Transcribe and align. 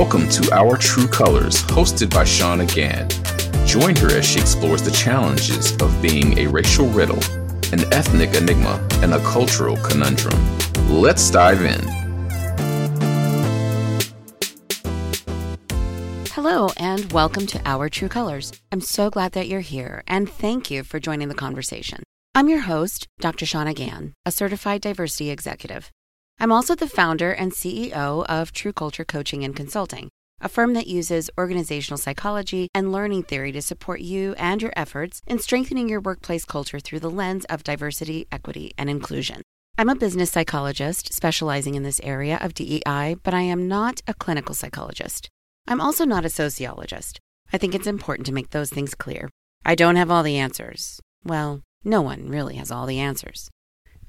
Welcome 0.00 0.30
to 0.30 0.54
Our 0.54 0.78
True 0.78 1.06
Colors, 1.06 1.62
hosted 1.64 2.08
by 2.08 2.24
Shauna 2.24 2.66
Gann. 2.74 3.06
Join 3.66 3.94
her 3.96 4.10
as 4.16 4.24
she 4.24 4.40
explores 4.40 4.82
the 4.82 4.90
challenges 4.92 5.72
of 5.82 6.00
being 6.00 6.38
a 6.38 6.46
racial 6.46 6.86
riddle, 6.86 7.22
an 7.70 7.80
ethnic 7.92 8.34
enigma, 8.34 8.82
and 9.02 9.12
a 9.12 9.22
cultural 9.22 9.76
conundrum. 9.76 10.40
Let's 10.88 11.30
dive 11.30 11.60
in. 11.60 11.82
Hello, 16.30 16.70
and 16.78 17.12
welcome 17.12 17.46
to 17.48 17.60
Our 17.66 17.90
True 17.90 18.08
Colors. 18.08 18.52
I'm 18.72 18.80
so 18.80 19.10
glad 19.10 19.32
that 19.32 19.48
you're 19.48 19.60
here, 19.60 20.02
and 20.06 20.30
thank 20.30 20.70
you 20.70 20.82
for 20.82 20.98
joining 20.98 21.28
the 21.28 21.34
conversation. 21.34 22.02
I'm 22.34 22.48
your 22.48 22.60
host, 22.60 23.06
Dr. 23.20 23.44
Shauna 23.44 23.74
Gann, 23.74 24.14
a 24.24 24.32
certified 24.32 24.80
diversity 24.80 25.28
executive. 25.28 25.90
I'm 26.42 26.52
also 26.52 26.74
the 26.74 26.88
founder 26.88 27.32
and 27.32 27.52
CEO 27.52 28.24
of 28.24 28.50
True 28.50 28.72
Culture 28.72 29.04
Coaching 29.04 29.44
and 29.44 29.54
Consulting, 29.54 30.08
a 30.40 30.48
firm 30.48 30.72
that 30.72 30.86
uses 30.86 31.28
organizational 31.36 31.98
psychology 31.98 32.68
and 32.74 32.90
learning 32.90 33.24
theory 33.24 33.52
to 33.52 33.60
support 33.60 34.00
you 34.00 34.34
and 34.38 34.62
your 34.62 34.72
efforts 34.74 35.20
in 35.26 35.38
strengthening 35.38 35.90
your 35.90 36.00
workplace 36.00 36.46
culture 36.46 36.80
through 36.80 37.00
the 37.00 37.10
lens 37.10 37.44
of 37.50 37.62
diversity, 37.62 38.26
equity, 38.32 38.72
and 38.78 38.88
inclusion. 38.88 39.42
I'm 39.76 39.90
a 39.90 39.94
business 39.94 40.30
psychologist 40.30 41.12
specializing 41.12 41.74
in 41.74 41.82
this 41.82 42.00
area 42.02 42.38
of 42.40 42.54
DEI, 42.54 43.16
but 43.22 43.34
I 43.34 43.42
am 43.42 43.68
not 43.68 44.00
a 44.08 44.14
clinical 44.14 44.54
psychologist. 44.54 45.28
I'm 45.68 45.82
also 45.82 46.06
not 46.06 46.24
a 46.24 46.30
sociologist. 46.30 47.20
I 47.52 47.58
think 47.58 47.74
it's 47.74 47.86
important 47.86 48.24
to 48.28 48.32
make 48.32 48.48
those 48.48 48.70
things 48.70 48.94
clear. 48.94 49.28
I 49.66 49.74
don't 49.74 49.96
have 49.96 50.10
all 50.10 50.22
the 50.22 50.38
answers. 50.38 51.00
Well, 51.22 51.60
no 51.84 52.00
one 52.00 52.30
really 52.30 52.54
has 52.54 52.70
all 52.70 52.86
the 52.86 52.98
answers. 52.98 53.50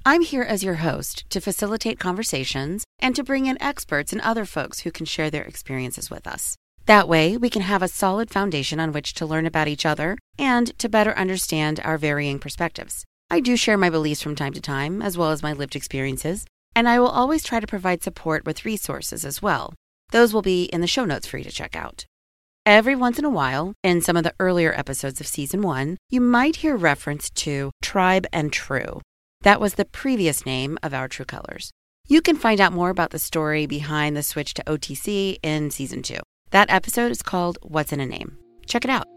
I'm 0.03 0.23
here 0.23 0.41
as 0.41 0.63
your 0.63 0.75
host 0.75 1.29
to 1.29 1.39
facilitate 1.39 1.99
conversations 1.99 2.85
and 2.97 3.15
to 3.15 3.23
bring 3.23 3.45
in 3.45 3.62
experts 3.62 4.12
and 4.12 4.20
other 4.21 4.45
folks 4.45 4.79
who 4.79 4.91
can 4.91 5.05
share 5.05 5.29
their 5.29 5.43
experiences 5.43 6.09
with 6.09 6.26
us. 6.26 6.55
That 6.87 7.07
way, 7.07 7.37
we 7.37 7.51
can 7.51 7.62
have 7.62 7.84
a 7.84 7.87
solid 7.87 8.31
foundation 8.31 8.79
on 8.79 8.93
which 8.93 9.13
to 9.13 9.27
learn 9.27 9.45
about 9.45 9.67
each 9.67 9.85
other 9.85 10.17
and 10.39 10.76
to 10.79 10.89
better 10.89 11.15
understand 11.15 11.79
our 11.84 11.99
varying 11.99 12.39
perspectives. 12.39 13.05
I 13.29 13.41
do 13.41 13.55
share 13.55 13.77
my 13.77 13.91
beliefs 13.91 14.23
from 14.23 14.35
time 14.35 14.53
to 14.53 14.61
time, 14.61 15.03
as 15.03 15.20
well 15.20 15.29
as 15.29 15.43
my 15.43 15.53
lived 15.53 15.76
experiences, 15.76 16.48
and 16.76 16.89
I 16.89 16.99
will 16.99 17.07
always 17.07 17.43
try 17.43 17.59
to 17.59 17.67
provide 17.67 18.01
support 18.01 18.43
with 18.43 18.65
resources 18.65 19.23
as 19.23 19.39
well. 19.39 19.76
Those 20.09 20.33
will 20.33 20.41
be 20.41 20.63
in 20.63 20.81
the 20.81 20.87
show 20.87 21.05
notes 21.05 21.27
for 21.27 21.37
you 21.37 21.43
to 21.43 21.51
check 21.51 21.76
out. 21.76 22.05
Every 22.65 22.95
once 22.95 23.20
in 23.20 23.26
a 23.26 23.29
while, 23.29 23.73
in 23.83 24.01
some 24.01 24.17
of 24.17 24.23
the 24.23 24.33
earlier 24.39 24.73
episodes 24.73 25.21
of 25.21 25.27
season 25.27 25.61
one, 25.61 25.98
you 26.09 26.21
might 26.21 26.57
hear 26.57 26.76
reference 26.76 27.29
to 27.31 27.70
Tribe 27.83 28.26
and 28.33 28.51
True. 28.51 28.99
That 29.43 29.59
was 29.59 29.73
the 29.73 29.85
previous 29.85 30.45
name 30.45 30.77
of 30.84 30.93
our 30.93 31.07
True 31.07 31.25
Colors. 31.25 31.71
You 32.07 32.21
can 32.21 32.35
find 32.35 32.61
out 32.61 32.73
more 32.73 32.91
about 32.91 33.09
the 33.09 33.17
story 33.17 33.65
behind 33.65 34.15
the 34.15 34.21
switch 34.21 34.53
to 34.53 34.63
OTC 34.65 35.37
in 35.41 35.71
season 35.71 36.03
two. 36.03 36.20
That 36.51 36.70
episode 36.70 37.11
is 37.11 37.23
called 37.23 37.57
What's 37.63 37.91
in 37.91 37.99
a 37.99 38.05
Name. 38.05 38.37
Check 38.67 38.85
it 38.85 38.91
out. 38.91 39.07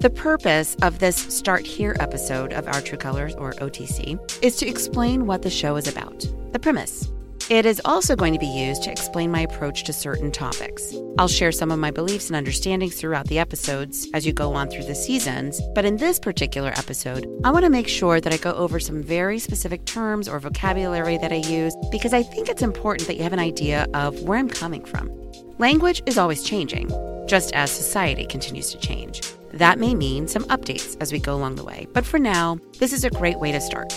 The 0.00 0.12
purpose 0.14 0.74
of 0.80 1.00
this 1.00 1.16
Start 1.16 1.66
Here 1.66 1.96
episode 2.00 2.54
of 2.54 2.66
Our 2.66 2.80
True 2.80 2.96
Colors, 2.96 3.34
or 3.34 3.52
OTC, 3.54 4.18
is 4.42 4.56
to 4.56 4.66
explain 4.66 5.26
what 5.26 5.42
the 5.42 5.50
show 5.50 5.76
is 5.76 5.86
about, 5.86 6.26
the 6.52 6.58
premise. 6.58 7.10
It 7.50 7.64
is 7.64 7.80
also 7.86 8.14
going 8.14 8.34
to 8.34 8.38
be 8.38 8.46
used 8.46 8.82
to 8.82 8.90
explain 8.90 9.30
my 9.30 9.40
approach 9.40 9.84
to 9.84 9.92
certain 9.94 10.30
topics. 10.30 10.94
I'll 11.16 11.28
share 11.28 11.50
some 11.50 11.72
of 11.72 11.78
my 11.78 11.90
beliefs 11.90 12.28
and 12.28 12.36
understandings 12.36 12.96
throughout 12.96 13.26
the 13.28 13.38
episodes 13.38 14.06
as 14.12 14.26
you 14.26 14.34
go 14.34 14.52
on 14.52 14.68
through 14.68 14.84
the 14.84 14.94
seasons, 14.94 15.58
but 15.74 15.86
in 15.86 15.96
this 15.96 16.18
particular 16.18 16.72
episode, 16.76 17.26
I 17.44 17.50
want 17.50 17.64
to 17.64 17.70
make 17.70 17.88
sure 17.88 18.20
that 18.20 18.34
I 18.34 18.36
go 18.36 18.52
over 18.52 18.78
some 18.78 19.02
very 19.02 19.38
specific 19.38 19.86
terms 19.86 20.28
or 20.28 20.38
vocabulary 20.40 21.16
that 21.16 21.32
I 21.32 21.36
use 21.36 21.74
because 21.90 22.12
I 22.12 22.22
think 22.22 22.50
it's 22.50 22.60
important 22.60 23.06
that 23.06 23.16
you 23.16 23.22
have 23.22 23.32
an 23.32 23.38
idea 23.38 23.86
of 23.94 24.20
where 24.24 24.38
I'm 24.38 24.50
coming 24.50 24.84
from. 24.84 25.10
Language 25.56 26.02
is 26.04 26.18
always 26.18 26.42
changing, 26.42 26.90
just 27.26 27.54
as 27.54 27.70
society 27.70 28.26
continues 28.26 28.72
to 28.72 28.78
change. 28.78 29.22
That 29.54 29.78
may 29.78 29.94
mean 29.94 30.28
some 30.28 30.44
updates 30.44 30.98
as 31.00 31.12
we 31.12 31.18
go 31.18 31.34
along 31.34 31.54
the 31.54 31.64
way, 31.64 31.86
but 31.94 32.04
for 32.04 32.18
now, 32.18 32.58
this 32.78 32.92
is 32.92 33.04
a 33.04 33.10
great 33.10 33.38
way 33.40 33.52
to 33.52 33.60
start. 33.62 33.90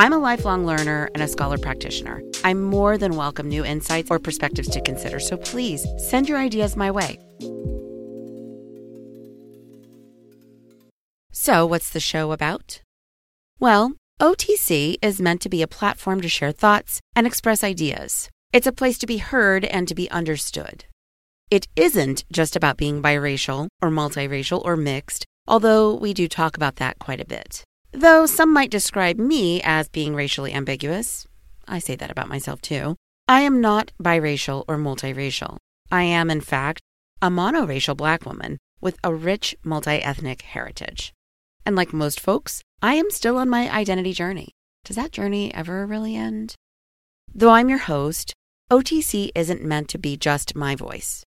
I'm 0.00 0.14
a 0.14 0.18
lifelong 0.18 0.64
learner 0.64 1.10
and 1.12 1.22
a 1.22 1.28
scholar 1.28 1.58
practitioner. 1.58 2.22
I 2.42 2.54
more 2.54 2.96
than 2.96 3.16
welcome 3.16 3.50
new 3.50 3.66
insights 3.66 4.10
or 4.10 4.18
perspectives 4.18 4.70
to 4.70 4.80
consider, 4.80 5.20
so 5.20 5.36
please 5.36 5.86
send 5.98 6.26
your 6.26 6.38
ideas 6.38 6.74
my 6.74 6.90
way. 6.90 7.18
So, 11.32 11.66
what's 11.66 11.90
the 11.90 12.00
show 12.00 12.32
about? 12.32 12.80
Well, 13.58 13.92
OTC 14.22 14.96
is 15.02 15.20
meant 15.20 15.42
to 15.42 15.50
be 15.50 15.60
a 15.60 15.68
platform 15.68 16.22
to 16.22 16.30
share 16.30 16.50
thoughts 16.50 16.98
and 17.14 17.26
express 17.26 17.62
ideas. 17.62 18.30
It's 18.54 18.66
a 18.66 18.72
place 18.72 18.96
to 19.00 19.06
be 19.06 19.18
heard 19.18 19.66
and 19.66 19.86
to 19.86 19.94
be 19.94 20.10
understood. 20.10 20.86
It 21.50 21.68
isn't 21.76 22.24
just 22.32 22.56
about 22.56 22.78
being 22.78 23.02
biracial 23.02 23.68
or 23.82 23.90
multiracial 23.90 24.64
or 24.64 24.78
mixed, 24.78 25.26
although 25.46 25.94
we 25.94 26.14
do 26.14 26.26
talk 26.26 26.56
about 26.56 26.76
that 26.76 26.98
quite 26.98 27.20
a 27.20 27.26
bit. 27.26 27.64
Though 27.92 28.24
some 28.26 28.52
might 28.52 28.70
describe 28.70 29.18
me 29.18 29.60
as 29.62 29.88
being 29.88 30.14
racially 30.14 30.54
ambiguous, 30.54 31.26
I 31.66 31.80
say 31.80 31.96
that 31.96 32.10
about 32.10 32.28
myself 32.28 32.60
too. 32.60 32.96
I 33.26 33.40
am 33.40 33.60
not 33.60 33.92
biracial 34.00 34.64
or 34.68 34.76
multiracial. 34.76 35.56
I 35.90 36.04
am, 36.04 36.30
in 36.30 36.40
fact, 36.40 36.80
a 37.20 37.30
monoracial 37.30 37.96
black 37.96 38.24
woman 38.24 38.58
with 38.80 38.96
a 39.02 39.12
rich 39.12 39.56
multi 39.64 40.02
ethnic 40.02 40.42
heritage. 40.42 41.12
And 41.66 41.74
like 41.74 41.92
most 41.92 42.20
folks, 42.20 42.62
I 42.80 42.94
am 42.94 43.10
still 43.10 43.36
on 43.36 43.50
my 43.50 43.68
identity 43.70 44.12
journey. 44.12 44.52
Does 44.84 44.96
that 44.96 45.12
journey 45.12 45.52
ever 45.52 45.84
really 45.84 46.14
end? 46.14 46.54
Though 47.34 47.50
I'm 47.50 47.68
your 47.68 47.78
host, 47.78 48.32
OTC 48.70 49.30
isn't 49.34 49.64
meant 49.64 49.88
to 49.88 49.98
be 49.98 50.16
just 50.16 50.54
my 50.54 50.76
voice. 50.76 51.24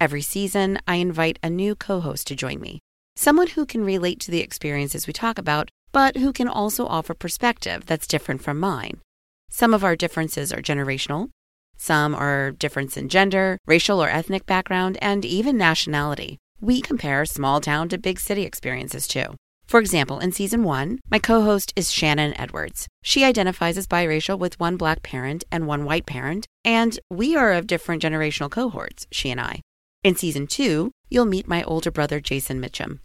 Every 0.00 0.22
season, 0.22 0.78
I 0.86 0.96
invite 0.96 1.38
a 1.42 1.50
new 1.50 1.74
co 1.74 2.00
host 2.00 2.28
to 2.28 2.36
join 2.36 2.60
me, 2.60 2.80
someone 3.16 3.48
who 3.48 3.66
can 3.66 3.84
relate 3.84 4.20
to 4.20 4.30
the 4.30 4.40
experiences 4.40 5.06
we 5.06 5.12
talk 5.12 5.38
about 5.38 5.70
but 5.94 6.18
who 6.18 6.32
can 6.32 6.48
also 6.48 6.86
offer 6.86 7.14
perspective 7.14 7.86
that's 7.86 8.06
different 8.06 8.42
from 8.42 8.60
mine. 8.60 9.00
Some 9.48 9.72
of 9.72 9.84
our 9.84 9.96
differences 9.96 10.52
are 10.52 10.60
generational, 10.60 11.30
some 11.76 12.14
are 12.14 12.50
difference 12.50 12.96
in 12.96 13.08
gender, 13.08 13.58
racial 13.66 14.02
or 14.02 14.08
ethnic 14.08 14.44
background, 14.44 14.98
and 15.00 15.24
even 15.24 15.56
nationality. 15.56 16.38
We 16.60 16.80
compare 16.80 17.24
small 17.24 17.60
town 17.60 17.88
to 17.90 17.98
big 17.98 18.18
city 18.18 18.42
experiences 18.42 19.06
too. 19.06 19.36
For 19.66 19.78
example, 19.80 20.18
in 20.18 20.32
season 20.32 20.64
one, 20.64 20.98
my 21.10 21.20
co 21.20 21.42
host 21.42 21.72
is 21.76 21.92
Shannon 21.92 22.38
Edwards. 22.38 22.88
She 23.02 23.24
identifies 23.24 23.78
as 23.78 23.86
biracial 23.86 24.38
with 24.38 24.58
one 24.58 24.76
black 24.76 25.02
parent 25.02 25.44
and 25.52 25.66
one 25.66 25.84
white 25.84 26.06
parent, 26.06 26.46
and 26.64 26.98
we 27.08 27.36
are 27.36 27.52
of 27.52 27.68
different 27.68 28.02
generational 28.02 28.50
cohorts, 28.50 29.06
she 29.12 29.30
and 29.30 29.40
I. 29.40 29.60
In 30.02 30.16
season 30.16 30.48
two, 30.48 30.90
you'll 31.08 31.24
meet 31.24 31.48
my 31.48 31.62
older 31.62 31.90
brother, 31.90 32.20
Jason 32.20 32.60
Mitchum. 32.60 32.98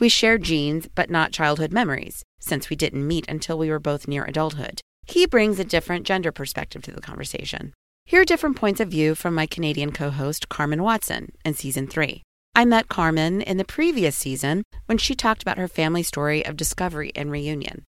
We 0.00 0.08
share 0.08 0.38
genes, 0.38 0.88
but 0.94 1.10
not 1.10 1.30
childhood 1.30 1.74
memories, 1.74 2.24
since 2.40 2.70
we 2.70 2.76
didn't 2.76 3.06
meet 3.06 3.28
until 3.28 3.58
we 3.58 3.68
were 3.68 3.78
both 3.78 4.08
near 4.08 4.24
adulthood. 4.24 4.80
He 5.06 5.26
brings 5.26 5.58
a 5.58 5.64
different 5.64 6.06
gender 6.06 6.32
perspective 6.32 6.80
to 6.84 6.90
the 6.90 7.02
conversation. 7.02 7.74
Here 8.06 8.22
are 8.22 8.24
different 8.24 8.56
points 8.56 8.80
of 8.80 8.88
view 8.88 9.14
from 9.14 9.34
my 9.34 9.44
Canadian 9.44 9.92
co 9.92 10.08
host, 10.08 10.48
Carmen 10.48 10.82
Watson, 10.82 11.32
in 11.44 11.52
season 11.52 11.86
three. 11.86 12.22
I 12.54 12.64
met 12.64 12.88
Carmen 12.88 13.42
in 13.42 13.58
the 13.58 13.64
previous 13.64 14.16
season 14.16 14.62
when 14.86 14.96
she 14.96 15.14
talked 15.14 15.42
about 15.42 15.58
her 15.58 15.68
family 15.68 16.02
story 16.02 16.46
of 16.46 16.56
discovery 16.56 17.12
and 17.14 17.30
reunion. 17.30 17.84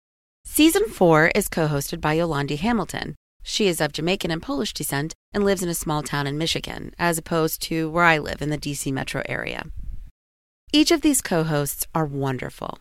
Season 0.44 0.86
four 0.86 1.30
is 1.34 1.50
co 1.50 1.68
hosted 1.68 2.00
by 2.00 2.16
Yolandi 2.16 2.56
Hamilton. 2.56 3.16
She 3.42 3.68
is 3.68 3.82
of 3.82 3.92
Jamaican 3.92 4.30
and 4.30 4.42
Polish 4.42 4.72
descent 4.72 5.14
and 5.34 5.44
lives 5.44 5.62
in 5.62 5.68
a 5.68 5.74
small 5.74 6.02
town 6.02 6.26
in 6.26 6.38
Michigan, 6.38 6.94
as 6.98 7.18
opposed 7.18 7.60
to 7.62 7.90
where 7.90 8.04
I 8.04 8.16
live 8.16 8.40
in 8.40 8.48
the 8.48 8.58
DC 8.58 8.90
metro 8.92 9.22
area. 9.26 9.66
Each 10.70 10.90
of 10.90 11.00
these 11.00 11.22
co 11.22 11.44
hosts 11.44 11.86
are 11.94 12.04
wonderful. 12.04 12.78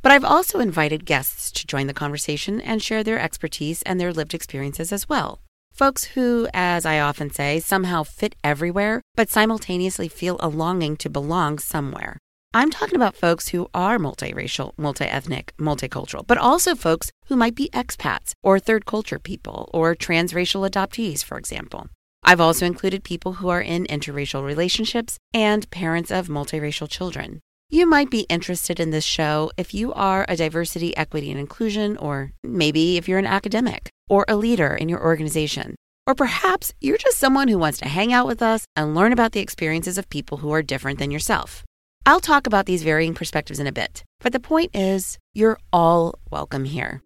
But 0.00 0.10
I've 0.12 0.24
also 0.24 0.58
invited 0.58 1.04
guests 1.04 1.52
to 1.52 1.66
join 1.66 1.86
the 1.86 1.92
conversation 1.92 2.62
and 2.62 2.82
share 2.82 3.04
their 3.04 3.20
expertise 3.20 3.82
and 3.82 4.00
their 4.00 4.12
lived 4.12 4.32
experiences 4.32 4.90
as 4.90 5.06
well. 5.06 5.40
Folks 5.74 6.04
who, 6.04 6.48
as 6.54 6.86
I 6.86 6.98
often 6.98 7.30
say, 7.30 7.60
somehow 7.60 8.04
fit 8.04 8.36
everywhere, 8.42 9.02
but 9.16 9.28
simultaneously 9.28 10.08
feel 10.08 10.38
a 10.40 10.48
longing 10.48 10.96
to 10.96 11.10
belong 11.10 11.58
somewhere. 11.58 12.16
I'm 12.54 12.70
talking 12.70 12.96
about 12.96 13.16
folks 13.16 13.48
who 13.48 13.68
are 13.74 13.98
multiracial, 13.98 14.72
multi-ethnic, 14.78 15.52
multicultural, 15.58 16.26
but 16.26 16.38
also 16.38 16.74
folks 16.74 17.10
who 17.26 17.36
might 17.36 17.54
be 17.54 17.68
expats 17.74 18.32
or 18.42 18.58
third 18.58 18.86
culture 18.86 19.18
people 19.18 19.68
or 19.74 19.94
transracial 19.94 20.66
adoptees, 20.66 21.22
for 21.22 21.36
example. 21.36 21.88
I've 22.28 22.40
also 22.40 22.66
included 22.66 23.04
people 23.04 23.34
who 23.34 23.48
are 23.50 23.62
in 23.62 23.86
interracial 23.86 24.44
relationships 24.44 25.16
and 25.32 25.70
parents 25.70 26.10
of 26.10 26.26
multiracial 26.26 26.90
children. 26.90 27.38
You 27.68 27.86
might 27.86 28.10
be 28.10 28.26
interested 28.28 28.80
in 28.80 28.90
this 28.90 29.04
show 29.04 29.52
if 29.56 29.72
you 29.72 29.92
are 29.92 30.26
a 30.28 30.34
diversity, 30.34 30.96
equity, 30.96 31.30
and 31.30 31.38
inclusion, 31.38 31.96
or 31.96 32.32
maybe 32.42 32.96
if 32.96 33.08
you're 33.08 33.20
an 33.20 33.26
academic 33.26 33.90
or 34.08 34.24
a 34.26 34.34
leader 34.34 34.74
in 34.74 34.88
your 34.88 35.00
organization. 35.04 35.76
Or 36.04 36.16
perhaps 36.16 36.74
you're 36.80 36.98
just 36.98 37.18
someone 37.18 37.46
who 37.46 37.58
wants 37.58 37.78
to 37.78 37.88
hang 37.88 38.12
out 38.12 38.26
with 38.26 38.42
us 38.42 38.64
and 38.74 38.96
learn 38.96 39.12
about 39.12 39.30
the 39.30 39.40
experiences 39.40 39.96
of 39.96 40.10
people 40.10 40.38
who 40.38 40.50
are 40.50 40.62
different 40.62 40.98
than 40.98 41.12
yourself. 41.12 41.64
I'll 42.06 42.20
talk 42.20 42.48
about 42.48 42.66
these 42.66 42.82
varying 42.82 43.14
perspectives 43.14 43.60
in 43.60 43.68
a 43.68 43.72
bit, 43.72 44.02
but 44.20 44.32
the 44.32 44.40
point 44.40 44.74
is, 44.74 45.16
you're 45.32 45.58
all 45.72 46.18
welcome 46.30 46.64
here. 46.64 47.02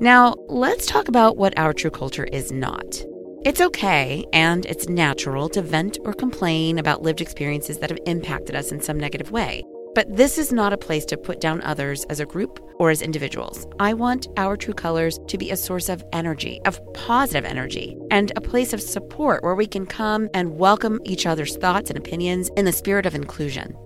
Now, 0.00 0.34
let's 0.48 0.84
talk 0.84 1.08
about 1.08 1.38
what 1.38 1.58
our 1.58 1.72
true 1.72 1.90
culture 1.90 2.24
is 2.24 2.52
not. 2.52 3.04
It's 3.44 3.60
okay 3.60 4.24
and 4.32 4.64
it's 4.64 4.88
natural 4.88 5.50
to 5.50 5.60
vent 5.60 5.98
or 6.04 6.14
complain 6.14 6.78
about 6.78 7.02
lived 7.02 7.20
experiences 7.20 7.78
that 7.78 7.90
have 7.90 7.98
impacted 8.06 8.56
us 8.56 8.72
in 8.72 8.80
some 8.80 8.98
negative 8.98 9.32
way. 9.32 9.62
But 9.94 10.16
this 10.16 10.38
is 10.38 10.50
not 10.50 10.72
a 10.72 10.78
place 10.78 11.04
to 11.04 11.18
put 11.18 11.42
down 11.42 11.60
others 11.60 12.04
as 12.04 12.20
a 12.20 12.24
group 12.24 12.58
or 12.78 12.88
as 12.88 13.02
individuals. 13.02 13.66
I 13.78 13.92
want 13.92 14.28
our 14.38 14.56
true 14.56 14.72
colors 14.72 15.20
to 15.28 15.36
be 15.36 15.50
a 15.50 15.58
source 15.58 15.90
of 15.90 16.02
energy, 16.14 16.58
of 16.64 16.80
positive 16.94 17.44
energy, 17.44 17.98
and 18.10 18.32
a 18.34 18.40
place 18.40 18.72
of 18.72 18.80
support 18.80 19.44
where 19.44 19.54
we 19.54 19.66
can 19.66 19.84
come 19.84 20.30
and 20.32 20.56
welcome 20.56 20.98
each 21.04 21.26
other's 21.26 21.58
thoughts 21.58 21.90
and 21.90 21.98
opinions 21.98 22.50
in 22.56 22.64
the 22.64 22.72
spirit 22.72 23.04
of 23.04 23.14
inclusion. 23.14 23.76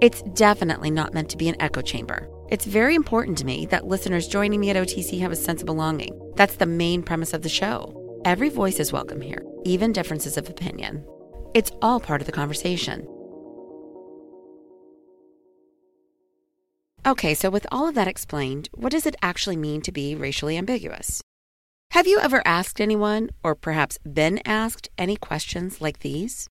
It's 0.00 0.22
definitely 0.34 0.92
not 0.92 1.12
meant 1.12 1.28
to 1.30 1.36
be 1.36 1.48
an 1.48 1.60
echo 1.60 1.80
chamber. 1.80 2.28
It's 2.50 2.66
very 2.66 2.94
important 2.94 3.36
to 3.38 3.46
me 3.46 3.66
that 3.66 3.88
listeners 3.88 4.28
joining 4.28 4.60
me 4.60 4.70
at 4.70 4.76
OTC 4.76 5.18
have 5.22 5.32
a 5.32 5.36
sense 5.36 5.60
of 5.60 5.66
belonging. 5.66 6.16
That's 6.36 6.54
the 6.54 6.66
main 6.66 7.02
premise 7.02 7.32
of 7.32 7.42
the 7.42 7.48
show. 7.48 7.98
Every 8.24 8.50
voice 8.50 8.78
is 8.78 8.92
welcome 8.92 9.20
here, 9.20 9.42
even 9.64 9.92
differences 9.92 10.36
of 10.36 10.48
opinion. 10.48 11.04
It's 11.54 11.72
all 11.82 11.98
part 11.98 12.20
of 12.20 12.26
the 12.26 12.32
conversation. 12.32 13.04
Okay, 17.04 17.34
so 17.34 17.50
with 17.50 17.66
all 17.72 17.88
of 17.88 17.96
that 17.96 18.06
explained, 18.06 18.68
what 18.74 18.92
does 18.92 19.06
it 19.06 19.16
actually 19.22 19.56
mean 19.56 19.80
to 19.82 19.90
be 19.90 20.14
racially 20.14 20.56
ambiguous? 20.56 21.20
Have 21.90 22.06
you 22.06 22.20
ever 22.20 22.42
asked 22.46 22.80
anyone, 22.80 23.30
or 23.42 23.56
perhaps 23.56 23.98
been 23.98 24.40
asked, 24.46 24.88
any 24.96 25.16
questions 25.16 25.80
like 25.80 25.98
these? 25.98 26.48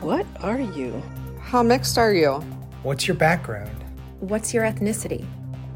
What 0.00 0.24
are 0.40 0.60
you? 0.60 1.02
How 1.38 1.62
mixed 1.62 1.98
are 1.98 2.14
you? 2.14 2.36
What's 2.82 3.06
your 3.06 3.16
background? 3.18 3.84
What's 4.20 4.54
your 4.54 4.64
ethnicity? 4.64 5.26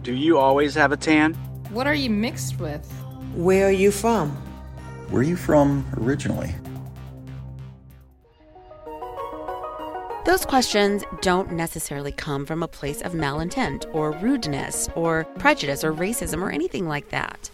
Do 0.01 0.15
you 0.15 0.39
always 0.39 0.75
have 0.75 0.91
a 0.93 0.97
tan? 0.97 1.35
What 1.69 1.87
are 1.87 1.95
you 1.95 2.09
mixed 2.09 2.59
with? 2.59 2.91
Where 3.35 3.69
are 3.69 3.71
you 3.71 3.91
from? 3.91 4.31
Where 5.11 5.21
are 5.21 5.25
you 5.25 5.37
from 5.37 5.87
originally? 5.97 6.55
Those 10.25 10.45
questions 10.45 11.05
don't 11.23 11.53
necessarily 11.53 12.13
come 12.13 12.45
from 12.45 12.63
a 12.63 12.69
place 12.69 13.01
of 13.01 13.13
malintent 13.13 13.87
or 13.95 14.13
rudeness 14.13 14.89
or 14.95 15.25
prejudice 15.39 15.85
or 15.85 15.93
racism 15.93 16.43
or 16.43 16.51
anything 16.51 16.87
like 16.87 17.09
that. 17.11 17.51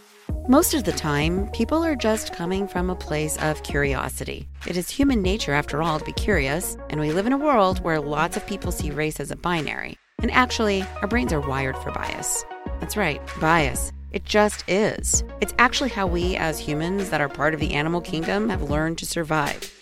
Most 0.48 0.74
of 0.74 0.84
the 0.84 0.92
time, 0.92 1.48
people 1.50 1.84
are 1.84 1.94
just 1.94 2.34
coming 2.34 2.66
from 2.66 2.90
a 2.90 2.96
place 2.96 3.36
of 3.38 3.62
curiosity. 3.62 4.48
It 4.66 4.76
is 4.76 4.90
human 4.90 5.22
nature, 5.22 5.52
after 5.52 5.82
all, 5.82 5.98
to 5.98 6.04
be 6.04 6.12
curious, 6.12 6.76
and 6.90 7.00
we 7.00 7.12
live 7.12 7.26
in 7.26 7.32
a 7.32 7.38
world 7.38 7.82
where 7.84 8.00
lots 8.00 8.36
of 8.36 8.46
people 8.46 8.72
see 8.72 8.90
race 8.90 9.20
as 9.20 9.30
a 9.30 9.36
binary. 9.36 9.96
And 10.18 10.30
actually, 10.30 10.82
our 11.02 11.08
brains 11.08 11.32
are 11.32 11.40
wired 11.40 11.76
for 11.78 11.92
bias. 11.92 12.44
That's 12.80 12.96
right, 12.96 13.20
bias. 13.40 13.92
It 14.14 14.24
just 14.24 14.62
is. 14.68 15.24
It's 15.40 15.54
actually 15.58 15.90
how 15.90 16.06
we, 16.06 16.36
as 16.36 16.60
humans 16.60 17.10
that 17.10 17.20
are 17.20 17.28
part 17.28 17.52
of 17.52 17.58
the 17.58 17.74
animal 17.74 18.00
kingdom, 18.00 18.48
have 18.48 18.70
learned 18.70 18.96
to 18.98 19.06
survive. 19.06 19.74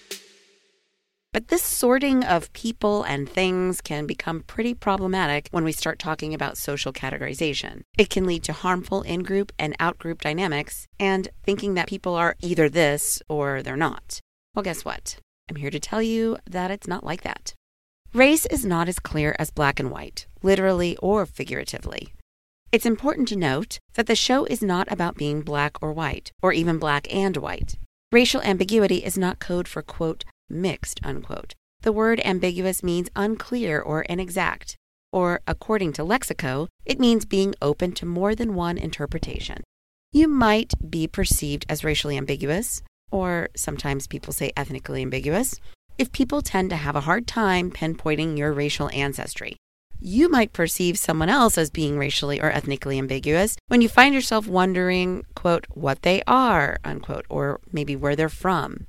But 1.35 1.49
this 1.49 1.63
sorting 1.63 2.25
of 2.25 2.51
people 2.55 3.03
and 3.03 3.29
things 3.29 3.83
can 3.83 4.07
become 4.07 4.41
pretty 4.41 4.73
problematic 4.73 5.49
when 5.51 5.65
we 5.65 5.73
start 5.73 5.99
talking 5.99 6.33
about 6.33 6.57
social 6.57 6.95
categorization. 6.95 7.83
It 7.99 8.09
can 8.09 8.25
lead 8.25 8.43
to 8.45 8.55
harmful 8.55 9.03
in 9.03 9.23
group 9.23 9.53
and 9.59 9.77
out 9.79 9.99
group 9.99 10.23
dynamics 10.23 10.87
and 10.99 11.29
thinking 11.45 11.75
that 11.75 11.89
people 11.89 12.15
are 12.15 12.35
either 12.41 12.71
this 12.71 13.23
or 13.29 13.63
they're 13.63 13.77
not. 13.77 14.19
Well, 14.55 14.63
guess 14.63 14.83
what? 14.83 15.19
I'm 15.51 15.57
here 15.57 15.71
to 15.71 15.81
tell 15.81 16.01
you 16.01 16.39
that 16.49 16.71
it's 16.71 16.89
not 16.89 17.05
like 17.05 17.21
that. 17.21 17.53
Race 18.15 18.47
is 18.47 18.65
not 18.65 18.89
as 18.89 18.99
clear 18.99 19.37
as 19.39 19.51
black 19.51 19.79
and 19.79 19.91
white, 19.91 20.27
literally 20.43 20.97
or 21.03 21.27
figuratively. 21.27 22.15
It's 22.73 22.87
important 22.87 23.29
to 23.29 23.37
note 23.37 23.79
that 23.97 24.07
the 24.07 24.17
show 24.17 24.47
is 24.47 24.63
not 24.63 24.91
about 24.91 25.19
being 25.19 25.43
black 25.43 25.77
or 25.83 25.93
white, 25.93 26.33
or 26.41 26.55
even 26.55 26.79
black 26.79 27.07
and 27.15 27.37
white. 27.37 27.77
Racial 28.11 28.41
ambiguity 28.41 29.05
is 29.05 29.19
not 29.19 29.39
code 29.39 29.69
for, 29.69 29.83
quote, 29.83 30.25
mixed, 30.49 30.99
unquote. 31.05 31.53
The 31.83 31.93
word 31.93 32.19
ambiguous 32.25 32.83
means 32.83 33.11
unclear 33.15 33.79
or 33.79 34.05
inexact, 34.05 34.77
or 35.13 35.43
according 35.47 35.93
to 35.95 36.03
Lexico, 36.03 36.67
it 36.87 36.99
means 36.99 37.27
being 37.27 37.55
open 37.61 37.93
to 37.93 38.07
more 38.07 38.35
than 38.35 38.55
one 38.55 38.79
interpretation. 38.79 39.63
You 40.11 40.27
might 40.27 40.73
be 40.89 41.07
perceived 41.07 41.67
as 41.69 41.85
racially 41.85 42.17
ambiguous, 42.17 42.83
or 43.11 43.51
sometimes 43.55 44.07
people 44.07 44.33
say 44.33 44.51
ethnically 44.57 45.03
ambiguous, 45.03 45.61
if 45.99 46.11
people 46.11 46.41
tend 46.41 46.71
to 46.71 46.77
have 46.77 46.97
a 46.97 47.01
hard 47.01 47.27
time 47.27 47.71
pinpointing 47.71 48.39
your 48.39 48.51
racial 48.55 48.89
ancestry. 48.95 49.59
You 50.05 50.29
might 50.29 50.53
perceive 50.53 50.99
someone 50.99 51.29
else 51.29 51.57
as 51.57 51.71
being 51.71 51.97
racially 51.97 52.41
or 52.41 52.51
ethnically 52.51 52.99
ambiguous 52.99 53.57
when 53.69 53.81
you 53.81 53.89
find 53.89 54.13
yourself 54.13 54.49
wondering, 54.49 55.25
quote, 55.37 55.65
what 55.75 56.03
they 56.03 56.25
are, 56.27 56.79
unquote, 56.83 57.25
or 57.29 57.61
maybe 57.71 57.95
where 57.95 58.17
they're 58.17 58.29
from. 58.29 58.89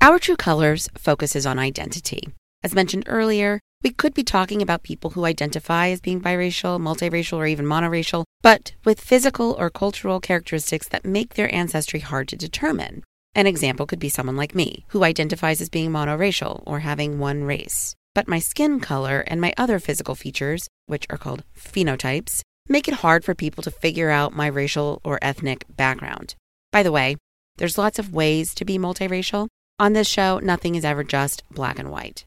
Our 0.00 0.20
True 0.20 0.36
Colors 0.36 0.88
focuses 0.96 1.44
on 1.44 1.58
identity. 1.58 2.28
As 2.62 2.72
mentioned 2.72 3.02
earlier, 3.08 3.58
we 3.82 3.90
could 3.90 4.14
be 4.14 4.22
talking 4.22 4.62
about 4.62 4.84
people 4.84 5.10
who 5.10 5.24
identify 5.24 5.88
as 5.88 6.00
being 6.00 6.20
biracial, 6.20 6.80
multiracial, 6.80 7.38
or 7.38 7.48
even 7.48 7.66
monoracial, 7.66 8.22
but 8.40 8.74
with 8.84 9.00
physical 9.00 9.56
or 9.58 9.70
cultural 9.70 10.20
characteristics 10.20 10.86
that 10.86 11.04
make 11.04 11.34
their 11.34 11.52
ancestry 11.52 11.98
hard 11.98 12.28
to 12.28 12.36
determine. 12.36 13.02
An 13.34 13.48
example 13.48 13.86
could 13.86 13.98
be 13.98 14.08
someone 14.08 14.36
like 14.36 14.54
me, 14.54 14.84
who 14.90 15.02
identifies 15.02 15.60
as 15.60 15.68
being 15.68 15.90
monoracial 15.90 16.62
or 16.64 16.78
having 16.78 17.18
one 17.18 17.42
race. 17.42 17.96
But 18.14 18.28
my 18.28 18.38
skin 18.38 18.80
color 18.80 19.20
and 19.26 19.40
my 19.40 19.52
other 19.56 19.78
physical 19.78 20.14
features, 20.14 20.68
which 20.86 21.06
are 21.10 21.18
called 21.18 21.44
phenotypes, 21.56 22.42
make 22.68 22.88
it 22.88 22.94
hard 22.94 23.24
for 23.24 23.34
people 23.34 23.62
to 23.62 23.70
figure 23.70 24.10
out 24.10 24.36
my 24.36 24.46
racial 24.46 25.00
or 25.04 25.18
ethnic 25.22 25.64
background. 25.68 26.34
By 26.72 26.82
the 26.82 26.92
way, 26.92 27.16
there's 27.56 27.78
lots 27.78 27.98
of 27.98 28.12
ways 28.12 28.54
to 28.54 28.64
be 28.64 28.78
multiracial. 28.78 29.48
On 29.78 29.92
this 29.92 30.08
show, 30.08 30.38
nothing 30.38 30.74
is 30.74 30.84
ever 30.84 31.04
just 31.04 31.42
black 31.50 31.78
and 31.78 31.90
white. 31.90 32.24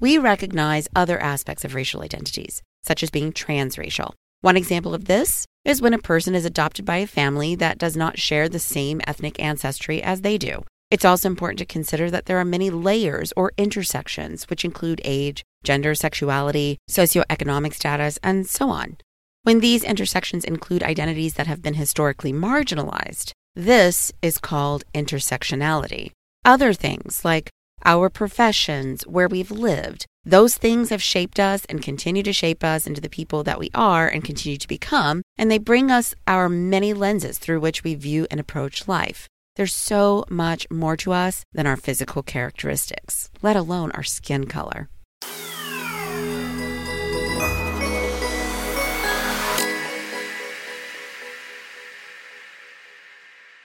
We 0.00 0.18
recognize 0.18 0.88
other 0.94 1.18
aspects 1.18 1.64
of 1.64 1.74
racial 1.74 2.02
identities, 2.02 2.62
such 2.82 3.02
as 3.02 3.10
being 3.10 3.32
transracial. 3.32 4.12
One 4.40 4.56
example 4.56 4.94
of 4.94 5.06
this 5.06 5.46
is 5.64 5.80
when 5.80 5.94
a 5.94 5.98
person 5.98 6.34
is 6.34 6.44
adopted 6.44 6.84
by 6.84 6.98
a 6.98 7.06
family 7.06 7.54
that 7.54 7.78
does 7.78 7.96
not 7.96 8.18
share 8.18 8.48
the 8.48 8.58
same 8.58 9.00
ethnic 9.06 9.40
ancestry 9.40 10.02
as 10.02 10.20
they 10.20 10.36
do. 10.36 10.62
It's 10.94 11.04
also 11.04 11.28
important 11.28 11.58
to 11.58 11.64
consider 11.64 12.08
that 12.08 12.26
there 12.26 12.38
are 12.38 12.44
many 12.44 12.70
layers 12.70 13.32
or 13.36 13.50
intersections, 13.58 14.44
which 14.48 14.64
include 14.64 15.00
age, 15.02 15.42
gender, 15.64 15.92
sexuality, 15.92 16.78
socioeconomic 16.88 17.74
status, 17.74 18.16
and 18.22 18.46
so 18.46 18.68
on. 18.68 18.98
When 19.42 19.58
these 19.58 19.82
intersections 19.82 20.44
include 20.44 20.84
identities 20.84 21.34
that 21.34 21.48
have 21.48 21.62
been 21.62 21.74
historically 21.74 22.32
marginalized, 22.32 23.32
this 23.56 24.12
is 24.22 24.38
called 24.38 24.84
intersectionality. 24.94 26.12
Other 26.44 26.72
things 26.72 27.24
like 27.24 27.50
our 27.84 28.08
professions, 28.08 29.04
where 29.04 29.26
we've 29.26 29.50
lived, 29.50 30.06
those 30.24 30.56
things 30.56 30.90
have 30.90 31.02
shaped 31.02 31.40
us 31.40 31.64
and 31.64 31.82
continue 31.82 32.22
to 32.22 32.32
shape 32.32 32.62
us 32.62 32.86
into 32.86 33.00
the 33.00 33.08
people 33.08 33.42
that 33.42 33.58
we 33.58 33.68
are 33.74 34.06
and 34.06 34.22
continue 34.22 34.58
to 34.58 34.68
become, 34.68 35.22
and 35.36 35.50
they 35.50 35.58
bring 35.58 35.90
us 35.90 36.14
our 36.28 36.48
many 36.48 36.94
lenses 36.94 37.40
through 37.40 37.58
which 37.58 37.82
we 37.82 37.96
view 37.96 38.28
and 38.30 38.38
approach 38.38 38.86
life. 38.86 39.26
There's 39.56 39.72
so 39.72 40.24
much 40.28 40.68
more 40.68 40.96
to 40.96 41.12
us 41.12 41.44
than 41.52 41.66
our 41.66 41.76
physical 41.76 42.24
characteristics, 42.24 43.30
let 43.40 43.54
alone 43.54 43.92
our 43.92 44.02
skin 44.02 44.46
color. 44.46 44.88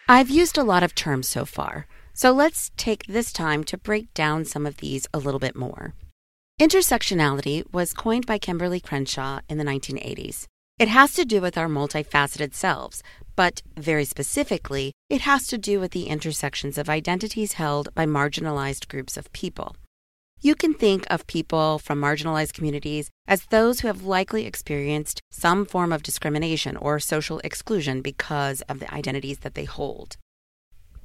I've 0.08 0.29
used 0.29 0.58
a 0.58 0.63
lot 0.63 0.84
of 0.84 0.93
terms 0.93 1.27
so 1.27 1.46
far. 1.46 1.88
So 2.13 2.31
let's 2.31 2.72
take 2.77 3.05
this 3.08 3.31
time 3.31 3.63
to 3.65 3.77
break 3.77 4.13
down 4.13 4.46
some 4.46 4.65
of 4.65 4.77
these 4.77 5.08
a 5.13 5.19
little 5.19 5.39
bit 5.39 5.55
more. 5.55 5.93
Intersectionality 6.60 7.63
was 7.72 7.93
coined 7.93 8.25
by 8.25 8.38
Kimberlé 8.38 8.84
Crenshaw 8.84 9.39
in 9.48 9.58
the 9.58 9.63
1980s. 9.63 10.46
It 10.79 10.88
has 10.88 11.13
to 11.15 11.25
do 11.25 11.41
with 11.41 11.57
our 11.57 11.67
multifaceted 11.67 12.53
selves, 12.53 13.03
but 13.36 13.62
very 13.75 14.05
specifically, 14.05 14.93
it 15.09 15.19
has 15.21 15.45
to 15.48 15.57
do 15.57 15.77
with 15.77 15.91
the 15.91 16.07
intersections 16.07 16.77
of 16.77 16.88
identities 16.88 17.53
held 17.53 17.93
by 17.93 18.05
marginalized 18.05 18.88
groups 18.88 19.17
of 19.17 19.31
people. 19.33 19.75
You 20.39 20.55
can 20.55 20.74
think 20.74 21.05
of 21.09 21.27
people 21.27 21.79
from 21.79 22.00
marginalized 22.00 22.53
communities 22.53 23.09
as 23.27 23.48
those 23.48 23.81
who 23.81 23.88
have 23.88 24.03
likely 24.03 24.45
experienced 24.45 25.21
some 25.29 25.65
form 25.65 25.91
of 25.91 26.01
discrimination 26.01 26.77
or 26.77 26.98
social 27.01 27.39
exclusion 27.39 28.01
because 28.01 28.62
of 28.69 28.79
the 28.79 28.93
identities 28.93 29.39
that 29.39 29.55
they 29.55 29.65
hold. 29.65 30.15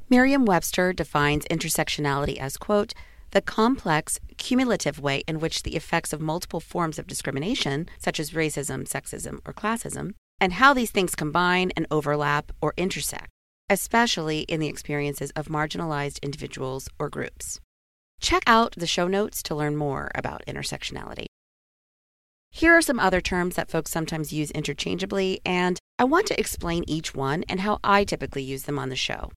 Merriam 0.09 0.45
Webster 0.45 0.93
defines 0.93 1.47
intersectionality 1.47 2.37
as, 2.37 2.57
quote, 2.57 2.95
the 3.35 3.43
complex, 3.43 4.21
cumulative 4.39 5.01
way 5.01 5.25
in 5.27 5.41
which 5.41 5.65
the 5.65 5.75
effects 5.75 6.13
of 6.13 6.21
multiple 6.21 6.61
forms 6.61 7.01
of 7.01 7.09
discrimination, 7.09 7.89
such 7.99 8.21
as 8.21 8.31
racism, 8.31 8.89
sexism, 8.89 9.41
or 9.45 9.53
classism, 9.53 10.13
and 10.41 10.55
how 10.55 10.73
these 10.73 10.93
things 10.93 11.17
combine 11.17 11.73
and 11.77 11.85
overlap 11.91 12.53
or 12.61 12.73
intersect, 12.77 13.29
especially 13.69 14.43
in 14.43 14.61
the 14.61 14.69
experiences 14.69 15.33
of 15.33 15.49
marginalized 15.49 16.23
individuals 16.23 16.89
or 16.97 17.11
groups. 17.11 17.61
Check 18.21 18.45
out 18.47 18.75
the 18.77 18.87
show 18.87 19.09
notes 19.09 19.43
to 19.43 19.55
learn 19.55 19.77
more 19.77 20.13
about 20.15 20.47
intersectionality. 20.47 21.27
Here 22.51 22.73
are 22.73 22.83
some 22.83 23.01
other 23.01 23.21
terms 23.21 23.57
that 23.57 23.69
folks 23.69 23.91
sometimes 23.91 24.33
use 24.33 24.53
interchangeably, 24.53 25.41
and 25.45 25.77
I 25.99 26.05
want 26.05 26.29
to 26.29 26.39
explain 26.39 26.85
each 26.87 27.17
one 27.17 27.43
and 27.49 27.61
how 27.61 27.81
I 27.83 28.05
typically 28.05 28.45
use 28.45 28.63
them 28.63 28.79
on 28.79 28.91
the 28.91 28.97
show. 28.97 29.33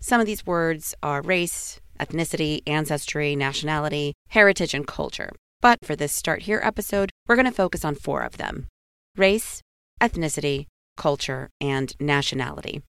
Some 0.00 0.20
of 0.20 0.26
these 0.26 0.44
words 0.44 0.96
are 1.00 1.22
race, 1.22 1.80
ethnicity, 2.00 2.62
ancestry, 2.66 3.36
nationality, 3.36 4.14
heritage, 4.28 4.74
and 4.74 4.86
culture. 4.86 5.30
But 5.60 5.84
for 5.84 5.94
this 5.94 6.12
Start 6.12 6.42
Here 6.42 6.60
episode, 6.64 7.10
we're 7.28 7.36
going 7.36 7.46
to 7.46 7.52
focus 7.52 7.84
on 7.84 7.94
four 7.94 8.22
of 8.22 8.38
them 8.38 8.68
race, 9.16 9.60
ethnicity, 10.00 10.66
culture, 10.96 11.50
and 11.60 11.94
nationality. 12.00 12.82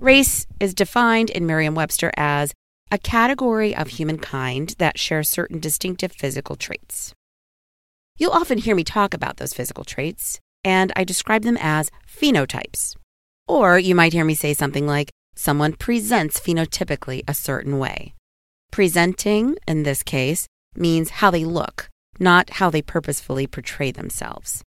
Race 0.00 0.46
is 0.60 0.74
defined 0.74 1.30
in 1.30 1.46
Merriam 1.46 1.74
Webster 1.74 2.12
as 2.16 2.52
a 2.90 2.98
category 2.98 3.74
of 3.74 3.88
humankind 3.88 4.76
that 4.78 4.98
shares 4.98 5.28
certain 5.28 5.58
distinctive 5.58 6.12
physical 6.12 6.56
traits. 6.56 7.12
You'll 8.16 8.32
often 8.32 8.58
hear 8.58 8.74
me 8.74 8.84
talk 8.84 9.12
about 9.12 9.36
those 9.36 9.52
physical 9.52 9.84
traits, 9.84 10.40
and 10.64 10.92
I 10.96 11.04
describe 11.04 11.42
them 11.42 11.58
as 11.60 11.90
phenotypes. 12.08 12.96
Or 13.46 13.78
you 13.78 13.94
might 13.94 14.12
hear 14.12 14.24
me 14.24 14.34
say 14.34 14.54
something 14.54 14.86
like, 14.86 15.10
someone 15.38 15.72
presents 15.72 16.40
phenotypically 16.40 17.22
a 17.28 17.32
certain 17.32 17.78
way. 17.78 18.12
Presenting, 18.72 19.56
in 19.68 19.84
this 19.84 20.02
case, 20.02 20.46
means 20.74 21.10
how 21.20 21.30
they 21.30 21.44
look, 21.44 21.88
not 22.18 22.50
how 22.58 22.68
they 22.68 22.82
purposefully 22.82 23.46
portray 23.46 23.92
themselves. 23.92 24.62